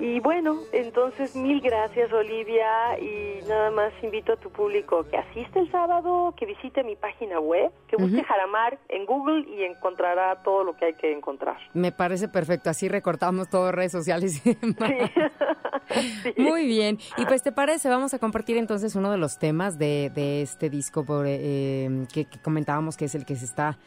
Y 0.00 0.20
bueno, 0.20 0.58
entonces 0.72 1.34
mil 1.34 1.60
gracias, 1.60 2.12
Olivia, 2.12 2.98
y 3.00 3.40
nada 3.48 3.70
más 3.72 3.92
invito 4.02 4.32
a 4.32 4.36
tu 4.36 4.50
público 4.50 5.04
que 5.10 5.16
asiste 5.16 5.58
el 5.58 5.70
sábado, 5.72 6.34
que 6.36 6.46
visite 6.46 6.84
mi 6.84 6.94
página 6.94 7.40
web, 7.40 7.72
que 7.88 7.96
busque 7.96 8.22
Jaramar 8.22 8.78
en 8.88 9.06
Google 9.06 9.44
y 9.48 9.64
encontrará 9.64 10.42
todo 10.42 10.62
lo 10.62 10.76
que 10.76 10.86
hay 10.86 10.94
que 10.94 11.12
encontrar. 11.12 11.56
Me 11.74 11.90
parece 11.90 12.28
perfecto, 12.28 12.70
así 12.70 12.88
recortamos 12.88 13.48
todo 13.50 13.72
redes 13.72 13.92
sociales 13.92 14.44
y 14.46 14.54
demás. 14.54 15.10
Sí. 16.22 16.34
Muy 16.36 16.66
bien. 16.66 16.98
Y 17.16 17.24
pues 17.24 17.42
te 17.42 17.50
parece, 17.50 17.88
vamos 17.88 18.12
a 18.12 18.18
compartir 18.18 18.58
entonces 18.58 18.94
uno 18.94 19.10
de 19.10 19.16
los 19.16 19.38
temas 19.38 19.78
de, 19.78 20.10
de 20.14 20.42
este 20.42 20.68
disco 20.68 21.02
por, 21.02 21.24
eh, 21.26 21.88
que, 22.12 22.26
que 22.26 22.38
comentábamos 22.40 22.98
que 22.98 23.06
es 23.06 23.14
el 23.14 23.24
que 23.24 23.36
se 23.36 23.46
está 23.46 23.78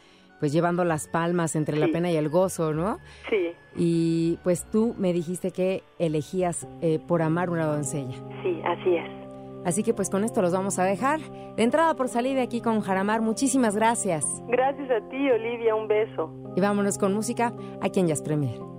pues 0.42 0.52
llevando 0.52 0.82
las 0.84 1.06
palmas 1.06 1.54
entre 1.54 1.78
la 1.78 1.86
pena 1.86 2.10
y 2.10 2.16
el 2.16 2.28
gozo, 2.28 2.72
¿no? 2.72 2.98
Sí, 3.30 3.52
Y 3.76 4.38
pues 4.42 4.68
tú 4.68 4.92
me 4.98 5.12
dijiste 5.12 5.52
que 5.52 5.84
elegías 6.00 6.66
eh, 6.80 6.98
por 6.98 7.22
amar 7.22 7.48
una 7.48 7.64
doncella. 7.66 8.16
sí, 8.42 8.60
así 8.64 8.96
es. 8.96 9.08
Así 9.64 9.84
que 9.84 9.94
pues 9.94 10.10
con 10.10 10.24
esto 10.24 10.42
los 10.42 10.52
vamos 10.52 10.80
a 10.80 10.84
dejar. 10.84 11.20
De 11.54 11.62
entrada 11.62 11.94
por 11.94 12.08
salir 12.08 12.34
de 12.34 12.42
aquí 12.42 12.60
con 12.60 12.80
Jaramar, 12.80 13.20
muchísimas 13.20 13.76
gracias. 13.76 14.24
Gracias 14.48 14.90
a 14.90 15.08
ti, 15.10 15.30
Olivia, 15.30 15.76
un 15.76 15.86
beso. 15.86 16.28
Y 16.56 16.60
vámonos 16.60 16.98
con 16.98 17.14
música 17.14 17.52
aquí 17.80 18.00
en 18.00 18.08
Jazz 18.08 18.20
Premier. 18.22 18.71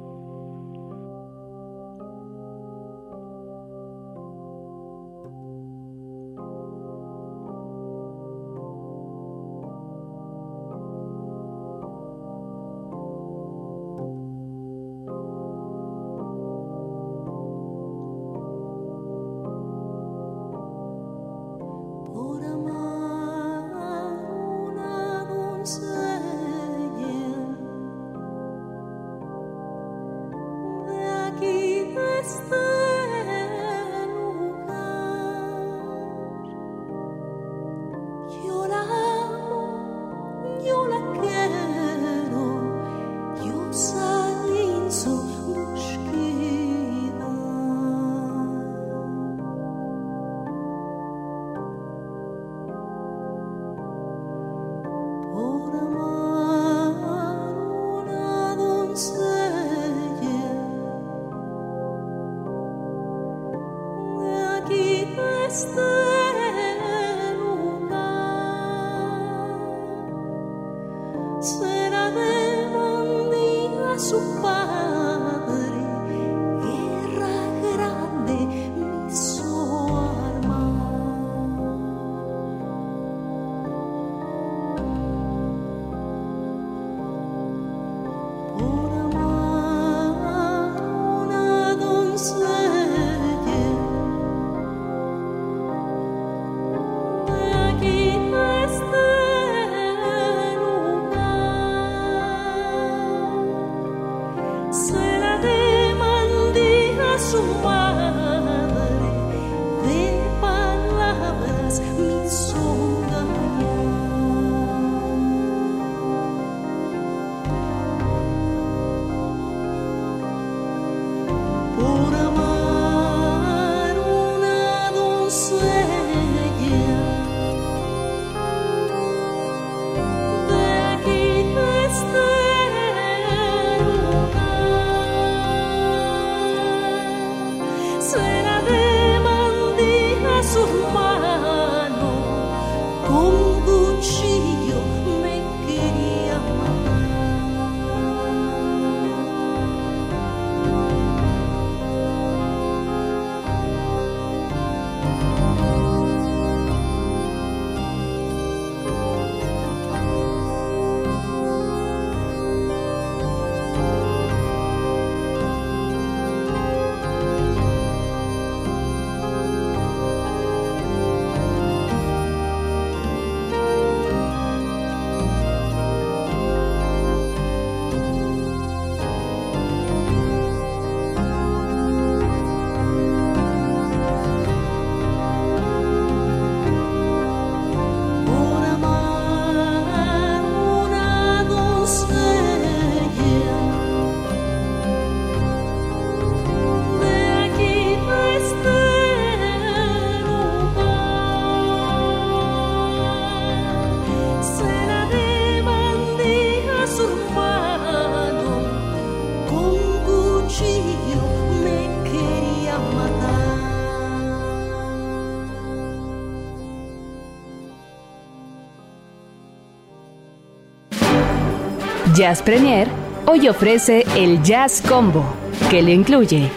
Jazz 222.15 222.43
Premier 222.43 222.87
hoy 223.25 223.49
ofrece 223.49 224.05
el 224.15 224.43
Jazz 224.43 224.83
Combo, 224.87 225.25
que 225.71 225.81
le 225.81 225.93
incluye 225.93 226.47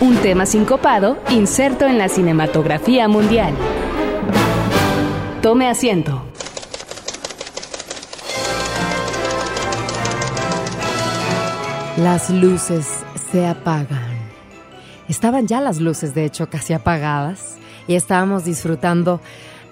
un 0.00 0.14
tema 0.16 0.44
sincopado 0.44 1.16
inserto 1.30 1.86
en 1.86 1.96
la 1.96 2.10
cinematografía 2.10 3.08
mundial. 3.08 3.54
Tome 5.40 5.66
asiento. 5.66 6.22
Las 11.96 12.28
luces 12.28 12.86
se 13.32 13.46
apagan. 13.46 14.18
Estaban 15.08 15.46
ya 15.46 15.62
las 15.62 15.80
luces, 15.80 16.14
de 16.14 16.26
hecho, 16.26 16.50
casi 16.50 16.74
apagadas 16.74 17.56
y 17.86 17.94
estábamos 17.94 18.44
disfrutando 18.44 19.22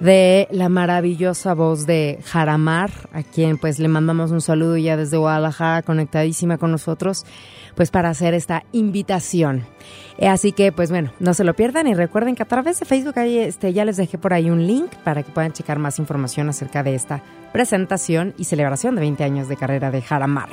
de 0.01 0.47
la 0.51 0.69
maravillosa 0.69 1.55
voz 1.55 1.87
de 1.87 2.19
Jaramar, 2.25 2.91
a 3.13 3.23
quien 3.23 3.59
pues 3.59 3.79
le 3.79 3.89
mandamos 3.89 4.31
un 4.31 4.41
saludo 4.41 4.77
ya 4.77 4.97
desde 4.97 5.17
Guadalajara, 5.17 5.83
conectadísima 5.83 6.59
con 6.59 6.71
nosotros, 6.71 7.25
pues 7.75 7.91
para 7.91 8.11
hacer 8.11 8.35
esta 8.35 8.65
invitación. 8.73 9.67
Eh, 10.19 10.29
Así 10.29 10.53
que 10.53 10.73
pues 10.73 10.91
bueno, 10.91 11.13
no 11.19 11.35
se 11.35 11.45
lo 11.45 11.55
pierdan 11.55 11.87
y 11.87 11.95
recuerden 11.95 12.35
que 12.35 12.43
a 12.43 12.49
través 12.49 12.79
de 12.81 12.87
Facebook 12.87 13.19
ahí, 13.19 13.39
este, 13.39 13.73
ya 13.73 13.85
les 13.85 13.97
dejé 13.97 14.19
por 14.19 14.35
ahí 14.35 14.51
un 14.51 14.67
link 14.67 14.95
para 15.05 15.23
que 15.23 15.33
puedan 15.33 15.53
checar 15.53 15.79
más 15.79 15.99
información 15.99 16.49
acerca 16.49 16.83
de 16.83 16.95
esta 16.95 17.23
presentación 17.53 18.35
y 18.37 18.45
celebración 18.45 18.97
de 18.97 19.01
20 19.01 19.25
años 19.25 19.49
de 19.49 19.57
carrera 19.57 19.91
de 19.91 20.03
Jaramar. 20.03 20.51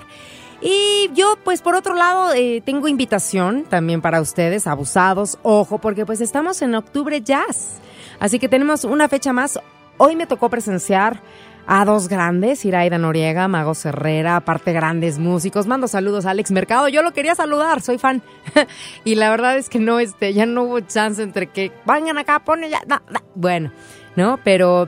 Y 0.62 1.10
yo, 1.14 1.38
pues 1.44 1.62
por 1.62 1.76
otro 1.76 1.94
lado, 1.94 2.34
eh, 2.34 2.62
tengo 2.66 2.88
invitación 2.88 3.66
también 3.70 4.02
para 4.02 4.22
ustedes, 4.22 4.66
abusados, 4.66 5.38
ojo, 5.44 5.80
porque 5.80 6.06
pues 6.06 6.22
estamos 6.22 6.62
en 6.62 6.76
octubre 6.76 7.22
jazz. 7.22 7.82
Así 8.24 8.40
que 8.40 8.48
tenemos 8.48 8.86
una 8.86 9.10
fecha 9.10 9.34
más. 9.34 9.60
Hoy 9.98 10.16
me 10.16 10.26
tocó 10.26 10.50
presenciar 10.50 11.22
a 11.68 11.84
dos 11.84 12.08
grandes, 12.08 12.64
Iraida 12.64 12.98
Noriega, 12.98 13.50
Mago 13.50 13.74
Herrera, 13.84 14.38
aparte 14.38 14.72
grandes 14.72 15.20
músicos. 15.20 15.68
Mando 15.68 15.90
saludos 15.90 16.26
a 16.26 16.30
Alex 16.30 16.52
Mercado. 16.52 16.88
Yo 16.88 17.02
lo 17.02 17.12
quería 17.12 17.36
saludar, 17.36 17.82
soy 17.82 17.98
fan. 17.98 18.24
y 19.04 19.16
la 19.16 19.30
verdad 19.30 19.58
es 19.58 19.68
que 19.68 19.80
no, 19.80 20.00
este, 20.00 20.34
ya 20.34 20.46
no 20.46 20.64
hubo 20.64 20.80
chance 20.80 21.22
entre 21.22 21.48
que 21.48 21.74
vayan 21.84 22.18
acá, 22.18 22.40
ponen 22.40 22.70
ya. 22.72 22.80
no, 22.88 23.02
no. 23.10 23.20
Bueno, 23.36 23.74
¿no? 24.16 24.40
Pero 24.42 24.88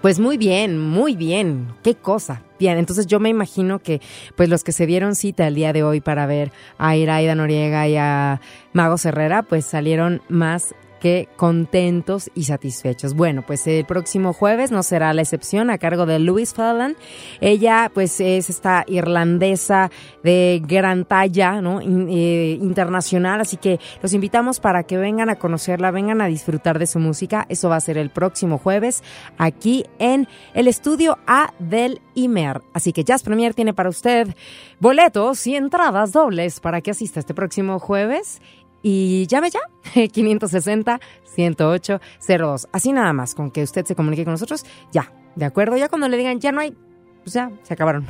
pues 0.00 0.18
muy 0.18 0.38
bien, 0.38 0.78
muy 0.78 1.14
bien. 1.14 1.74
Qué 1.82 1.94
cosa. 1.94 2.40
Bien, 2.58 2.78
entonces 2.78 3.06
yo 3.06 3.20
me 3.20 3.28
imagino 3.28 3.80
que 3.80 4.00
pues 4.34 4.48
los 4.48 4.64
que 4.64 4.72
se 4.72 4.86
dieron 4.86 5.14
cita 5.14 5.46
el 5.46 5.56
día 5.56 5.74
de 5.74 5.82
hoy 5.82 6.00
para 6.00 6.24
ver 6.24 6.52
a 6.78 6.96
Iraida 6.96 7.34
Noriega 7.34 7.86
y 7.86 7.98
a 7.98 8.40
Mago 8.72 8.96
Herrera, 9.04 9.42
pues 9.42 9.66
salieron 9.66 10.22
más 10.30 10.74
que 11.02 11.28
contentos 11.34 12.30
y 12.32 12.44
satisfechos. 12.44 13.14
Bueno, 13.14 13.42
pues 13.44 13.66
el 13.66 13.84
próximo 13.84 14.32
jueves 14.32 14.70
no 14.70 14.84
será 14.84 15.12
la 15.12 15.22
excepción 15.22 15.68
a 15.68 15.78
cargo 15.78 16.06
de 16.06 16.20
Louise 16.20 16.54
Fallon. 16.54 16.96
Ella 17.40 17.90
pues 17.92 18.20
es 18.20 18.48
esta 18.48 18.84
irlandesa 18.86 19.90
de 20.22 20.62
gran 20.64 21.04
talla, 21.04 21.60
¿no? 21.60 21.80
Eh, 21.80 22.56
internacional, 22.62 23.40
así 23.40 23.56
que 23.56 23.80
los 24.00 24.12
invitamos 24.12 24.60
para 24.60 24.84
que 24.84 24.96
vengan 24.96 25.28
a 25.28 25.34
conocerla, 25.40 25.90
vengan 25.90 26.20
a 26.20 26.26
disfrutar 26.26 26.78
de 26.78 26.86
su 26.86 27.00
música. 27.00 27.46
Eso 27.48 27.68
va 27.68 27.76
a 27.76 27.80
ser 27.80 27.98
el 27.98 28.10
próximo 28.10 28.58
jueves 28.58 29.02
aquí 29.38 29.84
en 29.98 30.28
el 30.54 30.68
estudio 30.68 31.18
A 31.26 31.52
del 31.58 32.00
Imer. 32.14 32.62
Así 32.74 32.92
que 32.92 33.02
Jazz 33.02 33.24
Premier 33.24 33.54
tiene 33.54 33.74
para 33.74 33.88
usted 33.88 34.36
boletos 34.78 35.44
y 35.48 35.56
entradas 35.56 36.12
dobles 36.12 36.60
para 36.60 36.80
que 36.80 36.92
asista 36.92 37.18
este 37.18 37.34
próximo 37.34 37.80
jueves 37.80 38.40
y 38.82 39.26
llame 39.26 39.50
ya, 39.50 39.60
560-108-02. 39.94 42.68
Así 42.72 42.92
nada 42.92 43.12
más, 43.12 43.34
con 43.34 43.50
que 43.50 43.62
usted 43.62 43.84
se 43.84 43.94
comunique 43.94 44.24
con 44.24 44.32
nosotros, 44.32 44.64
ya, 44.92 45.12
¿de 45.36 45.44
acuerdo? 45.44 45.76
Ya 45.76 45.88
cuando 45.88 46.08
le 46.08 46.16
digan, 46.16 46.40
ya 46.40 46.52
no 46.52 46.60
hay, 46.60 46.74
pues 47.22 47.34
ya, 47.34 47.50
se 47.62 47.74
acabaron. 47.74 48.06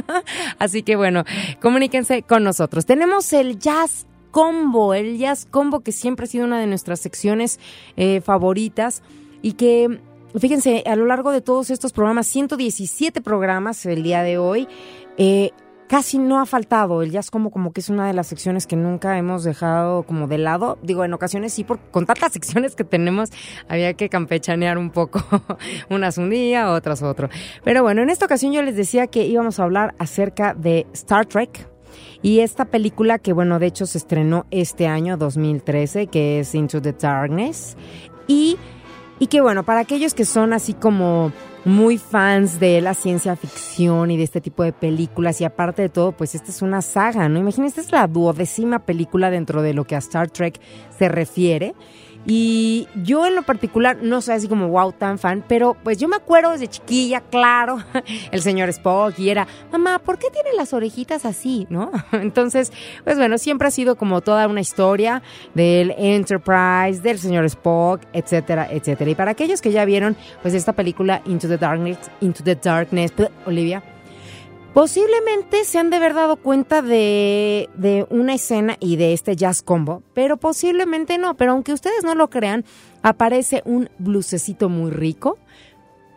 Así 0.58 0.82
que 0.82 0.96
bueno, 0.96 1.24
comuníquense 1.60 2.22
con 2.22 2.44
nosotros. 2.44 2.86
Tenemos 2.86 3.32
el 3.32 3.58
Jazz 3.58 4.06
Combo, 4.30 4.94
el 4.94 5.18
Jazz 5.18 5.46
Combo 5.50 5.80
que 5.80 5.92
siempre 5.92 6.24
ha 6.24 6.26
sido 6.26 6.44
una 6.44 6.60
de 6.60 6.66
nuestras 6.66 7.00
secciones 7.00 7.60
eh, 7.96 8.20
favoritas 8.20 9.02
y 9.42 9.52
que... 9.52 10.00
Fíjense, 10.38 10.82
a 10.84 10.96
lo 10.96 11.06
largo 11.06 11.32
de 11.32 11.40
todos 11.40 11.70
estos 11.70 11.94
programas, 11.94 12.26
117 12.26 13.22
programas 13.22 13.86
el 13.86 14.02
día 14.02 14.22
de 14.22 14.36
hoy, 14.36 14.68
eh, 15.16 15.52
casi 15.88 16.18
no 16.18 16.40
ha 16.40 16.46
faltado. 16.46 17.02
El 17.02 17.10
jazz 17.10 17.30
como, 17.30 17.50
como 17.50 17.72
que 17.72 17.80
es 17.80 17.88
una 17.88 18.06
de 18.06 18.12
las 18.12 18.26
secciones 18.26 18.66
que 18.66 18.76
nunca 18.76 19.18
hemos 19.18 19.44
dejado 19.44 20.02
como 20.02 20.26
de 20.26 20.38
lado. 20.38 20.78
Digo, 20.82 21.04
en 21.04 21.12
ocasiones 21.12 21.52
sí, 21.52 21.64
por, 21.64 21.78
con 21.90 22.06
tantas 22.06 22.32
secciones 22.34 22.74
que 22.74 22.84
tenemos, 22.84 23.30
había 23.68 23.94
que 23.94 24.08
campechanear 24.08 24.78
un 24.78 24.90
poco. 24.90 25.24
Unas 25.90 26.18
un 26.18 26.30
día, 26.30 26.70
otras 26.70 27.02
otro. 27.02 27.28
Pero 27.64 27.82
bueno, 27.82 28.02
en 28.02 28.10
esta 28.10 28.26
ocasión 28.26 28.52
yo 28.52 28.62
les 28.62 28.76
decía 28.76 29.06
que 29.06 29.24
íbamos 29.26 29.60
a 29.60 29.64
hablar 29.64 29.94
acerca 29.98 30.54
de 30.54 30.86
Star 30.92 31.26
Trek. 31.26 31.68
Y 32.22 32.40
esta 32.40 32.64
película 32.64 33.18
que, 33.18 33.32
bueno, 33.32 33.58
de 33.58 33.66
hecho 33.66 33.86
se 33.86 33.98
estrenó 33.98 34.46
este 34.50 34.86
año, 34.86 35.16
2013, 35.16 36.08
que 36.08 36.40
es 36.40 36.54
Into 36.54 36.80
the 36.82 36.92
Darkness. 36.92 37.76
Y 38.26 38.56
y 39.18 39.28
que 39.28 39.40
bueno, 39.40 39.62
para 39.64 39.80
aquellos 39.80 40.14
que 40.14 40.24
son 40.24 40.52
así 40.52 40.74
como 40.74 41.32
muy 41.66 41.98
fans 41.98 42.60
de 42.60 42.80
la 42.80 42.94
ciencia 42.94 43.34
ficción 43.34 44.12
y 44.12 44.16
de 44.16 44.22
este 44.22 44.40
tipo 44.40 44.62
de 44.62 44.72
películas, 44.72 45.40
y 45.40 45.44
aparte 45.44 45.82
de 45.82 45.88
todo, 45.88 46.12
pues 46.12 46.36
esta 46.36 46.50
es 46.50 46.62
una 46.62 46.80
saga, 46.80 47.28
¿no? 47.28 47.40
Imagínense, 47.40 47.80
esta 47.80 47.96
es 47.96 48.00
la 48.00 48.06
duodécima 48.06 48.86
película 48.86 49.30
dentro 49.30 49.62
de 49.62 49.74
lo 49.74 49.84
que 49.84 49.96
a 49.96 49.98
Star 49.98 50.30
Trek 50.30 50.60
se 50.96 51.08
refiere. 51.08 51.74
Y 52.26 52.88
yo 53.04 53.24
en 53.24 53.36
lo 53.36 53.42
particular 53.42 53.98
no 54.02 54.20
soy 54.20 54.34
así 54.34 54.48
como 54.48 54.68
wow 54.68 54.92
tan 54.92 55.18
fan, 55.18 55.44
pero 55.46 55.76
pues 55.84 55.98
yo 55.98 56.08
me 56.08 56.16
acuerdo 56.16 56.50
desde 56.50 56.66
chiquilla, 56.66 57.20
claro, 57.20 57.78
el 58.32 58.42
señor 58.42 58.68
Spock 58.70 59.16
y 59.18 59.30
era, 59.30 59.46
mamá, 59.70 60.00
¿por 60.00 60.18
qué 60.18 60.28
tiene 60.30 60.52
las 60.56 60.72
orejitas 60.72 61.24
así? 61.24 61.68
¿No? 61.70 61.92
Entonces, 62.12 62.72
pues 63.04 63.16
bueno, 63.16 63.38
siempre 63.38 63.68
ha 63.68 63.70
sido 63.70 63.96
como 63.96 64.22
toda 64.22 64.48
una 64.48 64.60
historia 64.60 65.22
del 65.54 65.94
Enterprise, 65.96 67.00
del 67.00 67.18
señor 67.20 67.44
Spock, 67.44 68.02
etcétera, 68.12 68.66
etcétera. 68.70 69.10
Y 69.10 69.14
para 69.14 69.30
aquellos 69.30 69.62
que 69.62 69.70
ya 69.70 69.84
vieron 69.84 70.16
pues 70.42 70.54
esta 70.54 70.72
película 70.72 71.22
Into 71.26 71.46
the 71.46 71.58
Darkness, 71.58 71.98
Into 72.20 72.42
the 72.42 72.56
Darkness, 72.56 73.12
Olivia, 73.46 73.82
Posiblemente 74.76 75.64
se 75.64 75.78
han 75.78 75.88
de 75.88 75.96
haber 75.96 76.12
dado 76.12 76.36
cuenta 76.36 76.82
de, 76.82 77.70
de 77.76 78.06
una 78.10 78.34
escena 78.34 78.76
y 78.78 78.96
de 78.96 79.14
este 79.14 79.34
jazz 79.34 79.62
combo, 79.62 80.02
pero 80.12 80.36
posiblemente 80.36 81.16
no. 81.16 81.34
Pero 81.34 81.52
aunque 81.52 81.72
ustedes 81.72 82.04
no 82.04 82.14
lo 82.14 82.28
crean, 82.28 82.62
aparece 83.00 83.62
un 83.64 83.88
blusecito 83.96 84.68
muy 84.68 84.90
rico. 84.90 85.38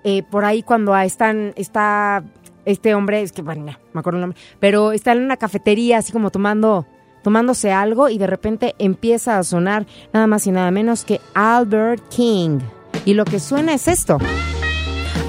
Eh, 0.04 0.24
por 0.24 0.44
ahí 0.44 0.62
cuando 0.62 0.94
están, 0.98 1.54
está 1.56 2.22
este 2.66 2.96
hombre, 2.96 3.22
es 3.22 3.32
que 3.32 3.44
bueno, 3.44 3.64
no 3.64 3.78
me 3.94 4.00
acuerdo 4.02 4.18
el 4.18 4.22
nombre, 4.24 4.42
pero 4.60 4.92
está 4.92 5.14
en 5.14 5.24
una 5.24 5.38
cafetería 5.38 6.00
así 6.00 6.12
como 6.12 6.30
tomando, 6.30 6.86
tomándose 7.24 7.72
algo 7.72 8.10
y 8.10 8.18
de 8.18 8.28
repente 8.28 8.76
empieza 8.78 9.38
a 9.38 9.44
sonar 9.44 9.88
nada 10.12 10.28
más 10.28 10.46
y 10.48 10.52
nada 10.52 10.70
menos 10.70 11.06
que 11.06 11.22
Albert 11.34 12.04
King. 12.10 12.60
Y 13.06 13.14
lo 13.14 13.24
que 13.24 13.40
suena 13.40 13.74
es 13.74 13.88
esto. 13.88 14.18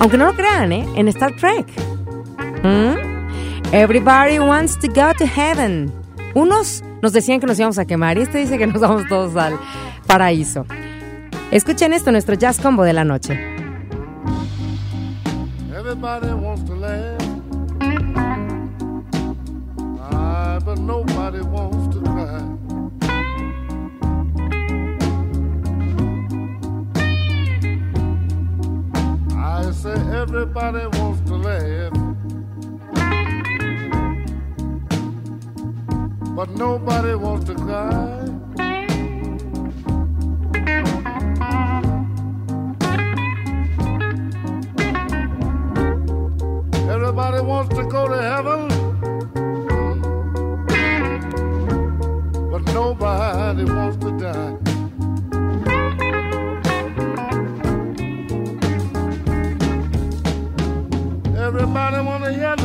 Aunque 0.00 0.18
no 0.18 0.26
lo 0.26 0.32
crean, 0.32 0.72
¿eh? 0.72 0.84
En 0.96 1.06
Star 1.06 1.36
Trek. 1.36 1.68
¿Mm? 2.64 3.09
Everybody 3.72 4.40
wants 4.40 4.76
to 4.80 4.88
go 4.88 5.12
to 5.12 5.26
heaven. 5.26 5.92
Unos 6.34 6.82
nos 7.02 7.12
decían 7.12 7.38
que 7.38 7.46
nos 7.46 7.56
íbamos 7.58 7.78
a 7.78 7.84
quemar 7.84 8.18
y 8.18 8.22
este 8.22 8.38
dice 8.38 8.58
que 8.58 8.66
nos 8.66 8.80
vamos 8.80 9.06
todos 9.08 9.36
al 9.36 9.58
paraíso. 10.08 10.66
Escuchen 11.52 11.92
esto, 11.92 12.10
nuestro 12.10 12.34
jazz 12.34 12.58
combo 12.60 12.82
de 12.82 12.92
la 12.92 13.04
noche. 13.04 13.38
Everybody 15.72 16.32
wants 16.34 16.64
to 16.64 16.74
laugh. 16.74 17.20
But 20.62 20.78
nobody 20.78 21.40
wants 21.40 21.94
to 21.94 22.00
cry. 22.02 22.42
I 29.34 29.70
say 29.72 29.94
everybody 30.12 30.86
wants 30.98 31.28
to 31.28 31.36
laugh. 31.36 31.99
But 36.40 36.56
nobody 36.56 37.14
wants 37.16 37.44
to 37.48 37.54
cry. 37.54 38.24
Everybody 46.88 47.40
wants 47.42 47.74
to 47.76 47.84
go 47.84 48.08
to 48.08 48.22
heaven, 48.22 48.68
but 52.50 52.62
nobody 52.72 53.64
wants 53.64 53.98
to 53.98 54.10
die. 54.18 54.56
Everybody 61.36 62.00
want 62.00 62.24
to 62.24 62.32
hear 62.32 62.56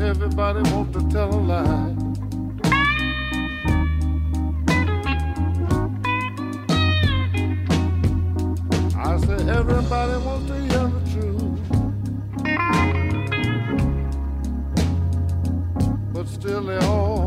everybody 0.00 0.62
want 0.72 0.92
to 0.92 1.08
tell 1.08 1.34
a 1.34 1.40
lie. 1.52 1.96
I 8.96 9.18
say 9.18 9.48
everybody 9.48 10.16
wants 10.24 10.46
to 10.48 10.56
hear 10.60 10.88
the 10.96 11.02
truth, 11.12 11.60
but 16.12 16.26
still 16.28 16.62
they 16.64 16.78
all. 16.86 17.25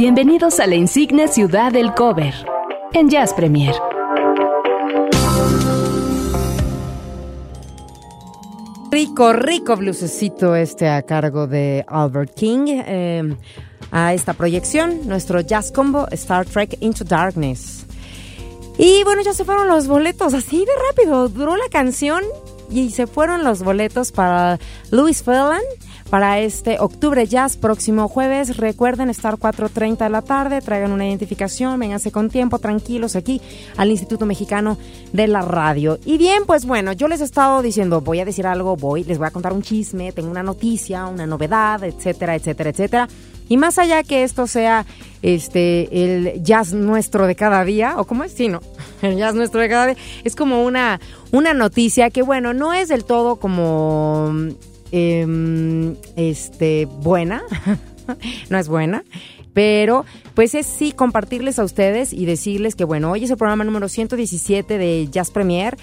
Bienvenidos 0.00 0.60
a 0.60 0.66
la 0.66 0.76
insigne 0.76 1.28
ciudad 1.28 1.72
del 1.72 1.92
cover 1.92 2.32
en 2.94 3.10
Jazz 3.10 3.34
Premier. 3.34 3.74
Rico, 8.90 9.34
rico 9.34 9.76
blusecito 9.76 10.56
este 10.56 10.88
a 10.88 11.02
cargo 11.02 11.46
de 11.46 11.84
Albert 11.86 12.32
King. 12.34 12.80
eh, 12.86 13.36
a 13.90 14.14
esta 14.14 14.32
proyección, 14.32 15.06
nuestro 15.06 15.42
jazz 15.42 15.70
combo 15.70 16.08
Star 16.12 16.46
Trek 16.46 16.78
Into 16.80 17.04
Darkness. 17.04 17.84
Y 18.78 19.04
bueno, 19.04 19.20
ya 19.20 19.34
se 19.34 19.44
fueron 19.44 19.68
los 19.68 19.86
boletos, 19.86 20.32
así 20.32 20.60
de 20.60 20.72
rápido. 20.88 21.28
Duró 21.28 21.58
la 21.58 21.68
canción 21.70 22.24
y 22.70 22.90
se 22.92 23.06
fueron 23.06 23.44
los 23.44 23.62
boletos 23.62 24.12
para 24.12 24.58
Louis 24.90 25.22
Phelan 25.22 25.60
para 26.10 26.40
este 26.40 26.78
octubre 26.80 27.24
jazz 27.26 27.56
próximo 27.56 28.08
jueves. 28.08 28.56
Recuerden 28.56 29.08
estar 29.08 29.36
4.30 29.36 29.98
de 29.98 30.10
la 30.10 30.22
tarde, 30.22 30.60
traigan 30.60 30.90
una 30.90 31.06
identificación, 31.06 31.78
vénganse 31.78 32.10
con 32.10 32.28
tiempo, 32.28 32.58
tranquilos 32.58 33.14
aquí 33.14 33.40
al 33.76 33.90
Instituto 33.90 34.26
Mexicano 34.26 34.76
de 35.12 35.28
la 35.28 35.42
Radio. 35.42 35.98
Y 36.04 36.18
bien, 36.18 36.42
pues 36.46 36.66
bueno, 36.66 36.92
yo 36.92 37.06
les 37.06 37.20
he 37.20 37.24
estado 37.24 37.62
diciendo, 37.62 38.00
voy 38.00 38.18
a 38.20 38.24
decir 38.24 38.46
algo, 38.46 38.76
voy, 38.76 39.04
les 39.04 39.18
voy 39.18 39.28
a 39.28 39.30
contar 39.30 39.52
un 39.52 39.62
chisme, 39.62 40.12
tengo 40.12 40.30
una 40.30 40.42
noticia, 40.42 41.06
una 41.06 41.26
novedad, 41.26 41.84
etcétera, 41.84 42.34
etcétera, 42.34 42.70
etcétera. 42.70 43.08
Y 43.48 43.56
más 43.56 43.78
allá 43.78 44.02
que 44.04 44.22
esto 44.22 44.46
sea 44.46 44.86
este 45.22 46.04
el 46.04 46.42
jazz 46.42 46.72
nuestro 46.72 47.26
de 47.26 47.34
cada 47.34 47.64
día, 47.64 47.94
o 47.98 48.04
cómo 48.04 48.24
es, 48.24 48.32
sí, 48.32 48.48
no, 48.48 48.60
el 49.02 49.16
jazz 49.16 49.34
nuestro 49.34 49.60
de 49.60 49.68
cada 49.68 49.86
día, 49.86 49.96
es 50.24 50.34
como 50.34 50.64
una, 50.64 51.00
una 51.30 51.54
noticia 51.54 52.10
que, 52.10 52.22
bueno, 52.22 52.52
no 52.52 52.72
es 52.72 52.88
del 52.88 53.04
todo 53.04 53.36
como 53.36 54.32
em, 54.92 55.96
este 56.16 56.86
buena, 56.86 57.42
no 58.50 58.58
es 58.58 58.68
buena. 58.68 59.04
Pero, 59.52 60.04
pues 60.34 60.54
es 60.54 60.66
sí 60.66 60.92
compartirles 60.92 61.58
a 61.58 61.64
ustedes 61.64 62.12
y 62.12 62.24
decirles 62.24 62.76
que, 62.76 62.84
bueno, 62.84 63.10
hoy 63.10 63.24
es 63.24 63.30
el 63.30 63.36
programa 63.36 63.64
número 63.64 63.88
117 63.88 64.78
de 64.78 65.08
Jazz 65.10 65.30
Premier 65.30 65.76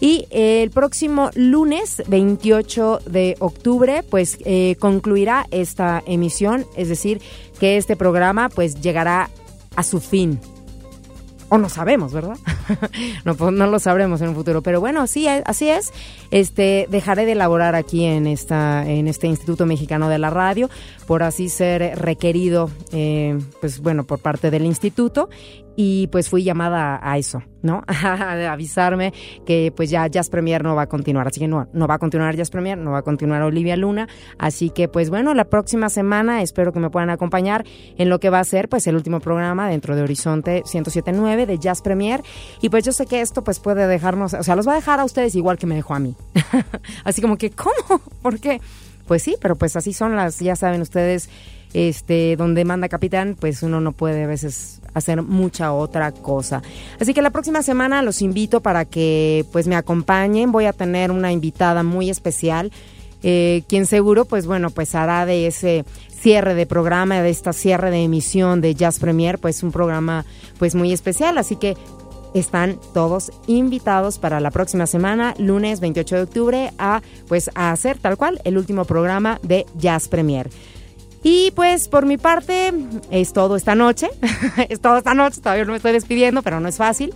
y 0.00 0.26
el 0.30 0.70
próximo 0.70 1.30
lunes 1.34 2.02
28 2.08 3.00
de 3.06 3.36
octubre, 3.38 4.02
pues 4.02 4.38
eh, 4.44 4.76
concluirá 4.78 5.46
esta 5.50 6.02
emisión, 6.06 6.66
es 6.76 6.88
decir, 6.88 7.22
que 7.58 7.78
este 7.78 7.96
programa 7.96 8.50
pues 8.50 8.80
llegará 8.80 9.30
a 9.76 9.82
su 9.82 10.00
fin. 10.00 10.38
O 11.54 11.58
no 11.58 11.68
sabemos, 11.68 12.12
¿verdad? 12.12 12.36
no, 13.24 13.36
pues, 13.36 13.52
no 13.52 13.68
lo 13.68 13.78
sabremos 13.78 14.20
en 14.20 14.30
un 14.30 14.34
futuro. 14.34 14.60
Pero 14.60 14.80
bueno, 14.80 15.06
sí, 15.06 15.28
así 15.28 15.68
es. 15.68 15.92
Este, 16.32 16.88
dejaré 16.90 17.26
de 17.26 17.32
elaborar 17.32 17.76
aquí 17.76 18.06
en 18.06 18.26
esta, 18.26 18.84
en 18.84 19.06
este 19.06 19.28
Instituto 19.28 19.64
Mexicano 19.64 20.08
de 20.08 20.18
la 20.18 20.30
Radio, 20.30 20.68
por 21.04 21.22
así 21.22 21.48
ser 21.48 21.98
requerido, 21.98 22.70
eh, 22.92 23.38
pues 23.60 23.80
bueno, 23.80 24.04
por 24.04 24.18
parte 24.18 24.50
del 24.50 24.64
instituto. 24.64 25.28
Y 25.76 26.06
pues 26.08 26.28
fui 26.28 26.44
llamada 26.44 27.00
a 27.02 27.18
eso, 27.18 27.42
¿no? 27.62 27.82
a 27.88 28.52
avisarme 28.52 29.12
que 29.44 29.72
pues 29.74 29.90
ya 29.90 30.06
Jazz 30.06 30.30
Premier 30.30 30.62
no 30.62 30.76
va 30.76 30.82
a 30.82 30.88
continuar. 30.88 31.26
Así 31.26 31.40
que 31.40 31.48
no, 31.48 31.66
no 31.72 31.88
va 31.88 31.94
a 31.94 31.98
continuar 31.98 32.36
Jazz 32.36 32.50
Premier, 32.50 32.78
no 32.78 32.92
va 32.92 32.98
a 32.98 33.02
continuar 33.02 33.42
Olivia 33.42 33.76
Luna. 33.76 34.08
Así 34.38 34.70
que 34.70 34.86
pues 34.86 35.10
bueno, 35.10 35.34
la 35.34 35.46
próxima 35.46 35.88
semana 35.88 36.42
espero 36.42 36.72
que 36.72 36.78
me 36.78 36.90
puedan 36.90 37.10
acompañar 37.10 37.64
en 37.98 38.08
lo 38.08 38.20
que 38.20 38.30
va 38.30 38.38
a 38.38 38.44
ser 38.44 38.68
pues 38.68 38.86
el 38.86 38.94
último 38.94 39.18
programa 39.18 39.68
dentro 39.68 39.96
de 39.96 40.02
Horizonte 40.02 40.62
107.9 40.62 41.46
de 41.46 41.58
Jazz 41.58 41.82
Premier. 41.82 42.22
Y 42.60 42.68
pues 42.68 42.84
yo 42.84 42.92
sé 42.92 43.06
que 43.06 43.20
esto 43.20 43.42
pues 43.42 43.58
puede 43.58 43.88
dejarnos, 43.88 44.34
o 44.34 44.42
sea, 44.44 44.54
los 44.54 44.68
va 44.68 44.72
a 44.72 44.76
dejar 44.76 45.00
a 45.00 45.04
ustedes 45.04 45.34
igual 45.34 45.58
que 45.58 45.66
me 45.66 45.74
dejó 45.74 45.94
a 45.94 45.98
mí. 45.98 46.14
así 47.04 47.20
como 47.20 47.36
que, 47.36 47.50
¿cómo? 47.50 48.00
¿Por 48.22 48.38
qué? 48.38 48.60
Pues 49.06 49.22
sí, 49.22 49.36
pero 49.40 49.56
pues 49.56 49.76
así 49.76 49.92
son 49.92 50.16
las, 50.16 50.38
ya 50.38 50.56
saben 50.56 50.80
ustedes, 50.80 51.28
este, 51.74 52.36
donde 52.36 52.64
manda 52.64 52.88
capitán, 52.88 53.36
pues 53.38 53.62
uno 53.62 53.80
no 53.80 53.92
puede 53.92 54.24
a 54.24 54.26
veces 54.26 54.80
hacer 54.94 55.22
mucha 55.22 55.72
otra 55.72 56.12
cosa. 56.12 56.62
Así 57.00 57.12
que 57.12 57.22
la 57.22 57.30
próxima 57.30 57.62
semana 57.62 58.02
los 58.02 58.22
invito 58.22 58.60
para 58.60 58.84
que 58.84 59.44
pues 59.52 59.66
me 59.66 59.76
acompañen. 59.76 60.52
Voy 60.52 60.66
a 60.66 60.72
tener 60.72 61.10
una 61.10 61.32
invitada 61.32 61.82
muy 61.82 62.10
especial, 62.10 62.72
eh, 63.22 63.62
quien 63.68 63.86
seguro 63.86 64.24
pues 64.24 64.46
bueno 64.46 64.70
pues 64.70 64.94
hará 64.94 65.26
de 65.26 65.46
ese 65.46 65.84
cierre 66.08 66.54
de 66.54 66.64
programa, 66.64 67.20
de 67.20 67.28
esta 67.28 67.52
cierre 67.52 67.90
de 67.90 68.04
emisión 68.04 68.60
de 68.60 68.74
Jazz 68.74 68.98
Premier, 68.98 69.38
pues 69.38 69.62
un 69.62 69.72
programa 69.72 70.24
pues 70.58 70.74
muy 70.74 70.92
especial. 70.92 71.36
Así 71.36 71.56
que 71.56 71.76
están 72.34 72.78
todos 72.92 73.32
invitados 73.46 74.18
para 74.18 74.40
la 74.40 74.50
próxima 74.50 74.86
semana, 74.86 75.34
lunes 75.38 75.80
28 75.80 76.16
de 76.16 76.22
octubre, 76.22 76.72
a 76.78 77.00
pues 77.28 77.50
a 77.54 77.70
hacer 77.70 77.98
tal 77.98 78.16
cual 78.16 78.40
el 78.44 78.58
último 78.58 78.84
programa 78.84 79.38
de 79.42 79.64
Jazz 79.78 80.08
Premier. 80.08 80.50
Y 81.22 81.52
pues 81.52 81.88
por 81.88 82.04
mi 82.04 82.18
parte 82.18 82.74
es 83.10 83.32
todo 83.32 83.56
esta 83.56 83.74
noche, 83.74 84.08
es 84.68 84.80
todo 84.80 84.98
esta 84.98 85.14
noche, 85.14 85.40
todavía 85.40 85.64
no 85.64 85.70
me 85.70 85.78
estoy 85.78 85.92
despidiendo, 85.92 86.42
pero 86.42 86.60
no 86.60 86.68
es 86.68 86.76
fácil. 86.76 87.14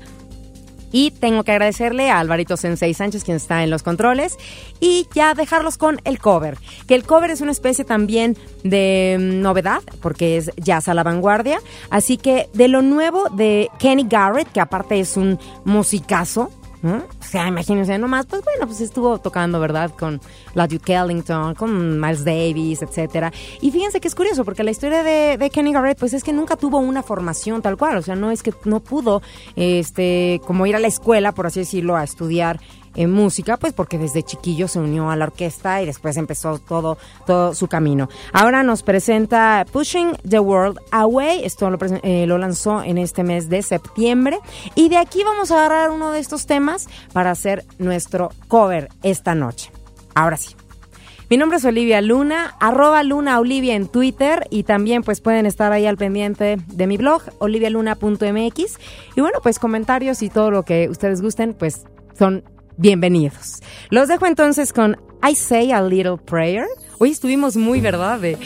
Y 0.92 1.10
tengo 1.10 1.44
que 1.44 1.52
agradecerle 1.52 2.10
a 2.10 2.18
Alvarito 2.18 2.56
Sensei 2.56 2.94
Sánchez, 2.94 3.24
quien 3.24 3.36
está 3.36 3.62
en 3.62 3.70
los 3.70 3.82
controles, 3.82 4.36
y 4.80 5.06
ya 5.14 5.34
dejarlos 5.34 5.76
con 5.78 6.00
el 6.04 6.18
cover. 6.18 6.58
Que 6.86 6.94
el 6.94 7.04
cover 7.04 7.30
es 7.30 7.40
una 7.40 7.52
especie 7.52 7.84
también 7.84 8.36
de 8.64 9.16
mm, 9.18 9.40
novedad, 9.40 9.82
porque 10.00 10.36
es 10.36 10.50
jazz 10.56 10.88
a 10.88 10.94
la 10.94 11.02
vanguardia. 11.02 11.60
Así 11.90 12.16
que 12.16 12.48
de 12.54 12.68
lo 12.68 12.82
nuevo 12.82 13.28
de 13.30 13.70
Kenny 13.78 14.06
Garrett, 14.08 14.50
que 14.50 14.60
aparte 14.60 15.00
es 15.00 15.16
un 15.16 15.38
musicazo, 15.64 16.50
¿no? 16.82 16.96
O 16.98 17.24
sea, 17.24 17.48
imagínense 17.48 17.98
nomás, 17.98 18.26
pues 18.26 18.42
bueno, 18.44 18.66
pues 18.66 18.80
estuvo 18.80 19.18
tocando, 19.18 19.60
¿verdad? 19.60 19.90
Con 19.98 20.20
la 20.54 20.66
Duke 20.66 20.94
Ellington, 20.94 21.54
con 21.54 22.00
Miles 22.00 22.24
Davis, 22.24 22.82
etcétera. 22.82 23.32
Y 23.60 23.70
fíjense 23.70 24.00
que 24.00 24.08
es 24.08 24.14
curioso, 24.14 24.44
porque 24.44 24.64
la 24.64 24.70
historia 24.70 25.02
de, 25.02 25.36
de 25.38 25.50
Kenny 25.50 25.72
Garrett, 25.72 25.98
pues 25.98 26.12
es 26.12 26.24
que 26.24 26.32
nunca 26.32 26.56
tuvo 26.56 26.78
una 26.78 27.02
formación 27.02 27.62
tal 27.62 27.76
cual. 27.76 27.96
O 27.98 28.02
sea, 28.02 28.16
no 28.16 28.30
es 28.30 28.42
que 28.42 28.52
no 28.64 28.80
pudo, 28.80 29.22
este, 29.56 30.40
como 30.46 30.66
ir 30.66 30.76
a 30.76 30.78
la 30.78 30.88
escuela, 30.88 31.32
por 31.32 31.46
así 31.46 31.60
decirlo, 31.60 31.96
a 31.96 32.04
estudiar 32.04 32.60
en 32.94 33.10
música, 33.10 33.56
pues 33.56 33.72
porque 33.72 33.98
desde 33.98 34.22
chiquillo 34.22 34.68
se 34.68 34.78
unió 34.78 35.10
a 35.10 35.16
la 35.16 35.26
orquesta 35.26 35.82
y 35.82 35.86
después 35.86 36.16
empezó 36.16 36.58
todo, 36.58 36.98
todo 37.26 37.54
su 37.54 37.68
camino. 37.68 38.08
Ahora 38.32 38.62
nos 38.62 38.82
presenta 38.82 39.66
Pushing 39.70 40.16
the 40.28 40.40
World 40.40 40.78
Away, 40.90 41.44
esto 41.44 41.70
lo, 41.70 41.78
eh, 42.02 42.26
lo 42.26 42.38
lanzó 42.38 42.82
en 42.82 42.98
este 42.98 43.22
mes 43.22 43.48
de 43.48 43.62
septiembre 43.62 44.38
y 44.74 44.88
de 44.88 44.98
aquí 44.98 45.22
vamos 45.24 45.50
a 45.50 45.58
agarrar 45.58 45.90
uno 45.90 46.10
de 46.10 46.20
estos 46.20 46.46
temas 46.46 46.88
para 47.12 47.30
hacer 47.30 47.64
nuestro 47.78 48.30
cover 48.48 48.88
esta 49.02 49.34
noche. 49.34 49.70
Ahora 50.14 50.36
sí. 50.36 50.54
Mi 51.30 51.36
nombre 51.36 51.58
es 51.58 51.64
Olivia 51.66 52.00
Luna, 52.00 52.54
arroba 52.58 53.02
Luna 53.02 53.38
Olivia 53.38 53.74
en 53.74 53.86
Twitter 53.86 54.46
y 54.48 54.62
también 54.62 55.02
pues 55.02 55.20
pueden 55.20 55.44
estar 55.44 55.72
ahí 55.72 55.84
al 55.84 55.98
pendiente 55.98 56.56
de 56.66 56.86
mi 56.86 56.96
blog, 56.96 57.20
olivialuna.mx. 57.38 58.78
Y 59.14 59.20
bueno, 59.20 59.40
pues 59.42 59.58
comentarios 59.58 60.22
y 60.22 60.30
todo 60.30 60.50
lo 60.50 60.62
que 60.62 60.88
ustedes 60.88 61.20
gusten, 61.20 61.52
pues 61.52 61.84
son 62.18 62.44
bienvenidos. 62.78 63.60
Los 63.90 64.08
dejo 64.08 64.26
entonces 64.26 64.72
con 64.72 64.96
I 65.28 65.34
Say 65.34 65.72
a 65.72 65.82
Little 65.82 66.16
Prayer. 66.16 66.64
Hoy 66.98 67.10
estuvimos 67.10 67.56
muy, 67.56 67.80
¿verdad? 67.80 68.18
De 68.18 68.38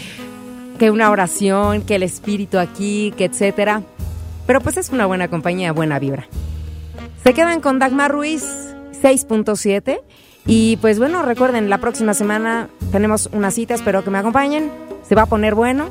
que 0.79 0.91
una 0.91 1.11
oración, 1.11 1.83
que 1.83 1.95
el 1.95 2.03
espíritu 2.03 2.59
aquí, 2.59 3.13
que 3.17 3.27
etcétera. 3.27 3.83
Pero 4.47 4.61
pues 4.61 4.77
es 4.77 4.91
una 4.91 5.07
buena 5.07 5.29
compañía, 5.29 5.73
buena 5.73 5.99
vibra. 5.99 6.27
Se 7.23 7.35
quedan 7.35 7.61
con 7.61 7.79
Dagmar 7.79 8.11
Ruiz 8.11 8.75
6.7. 9.03 10.01
Y 10.45 10.77
pues 10.79 10.99
bueno, 10.99 11.23
recuerden, 11.23 11.71
la 11.71 11.79
próxima 11.79 12.15
semana 12.15 12.69
tenemos 12.91 13.29
una 13.33 13.53
cita, 13.53 13.75
espero 13.75 14.03
que 14.03 14.11
me 14.11 14.19
acompañen. 14.19 14.73
Se 15.09 15.15
va 15.15 15.23
a 15.23 15.27
poner 15.27 15.55
bueno. 15.55 15.91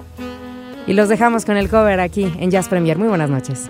Y 0.87 0.93
los 0.93 1.07
dejamos 1.07 1.45
con 1.45 1.57
el 1.57 1.69
cover 1.69 1.99
aquí 1.99 2.33
en 2.39 2.51
Jazz 2.51 2.67
Premier. 2.67 2.97
Muy 2.97 3.07
buenas 3.07 3.29
noches. 3.29 3.69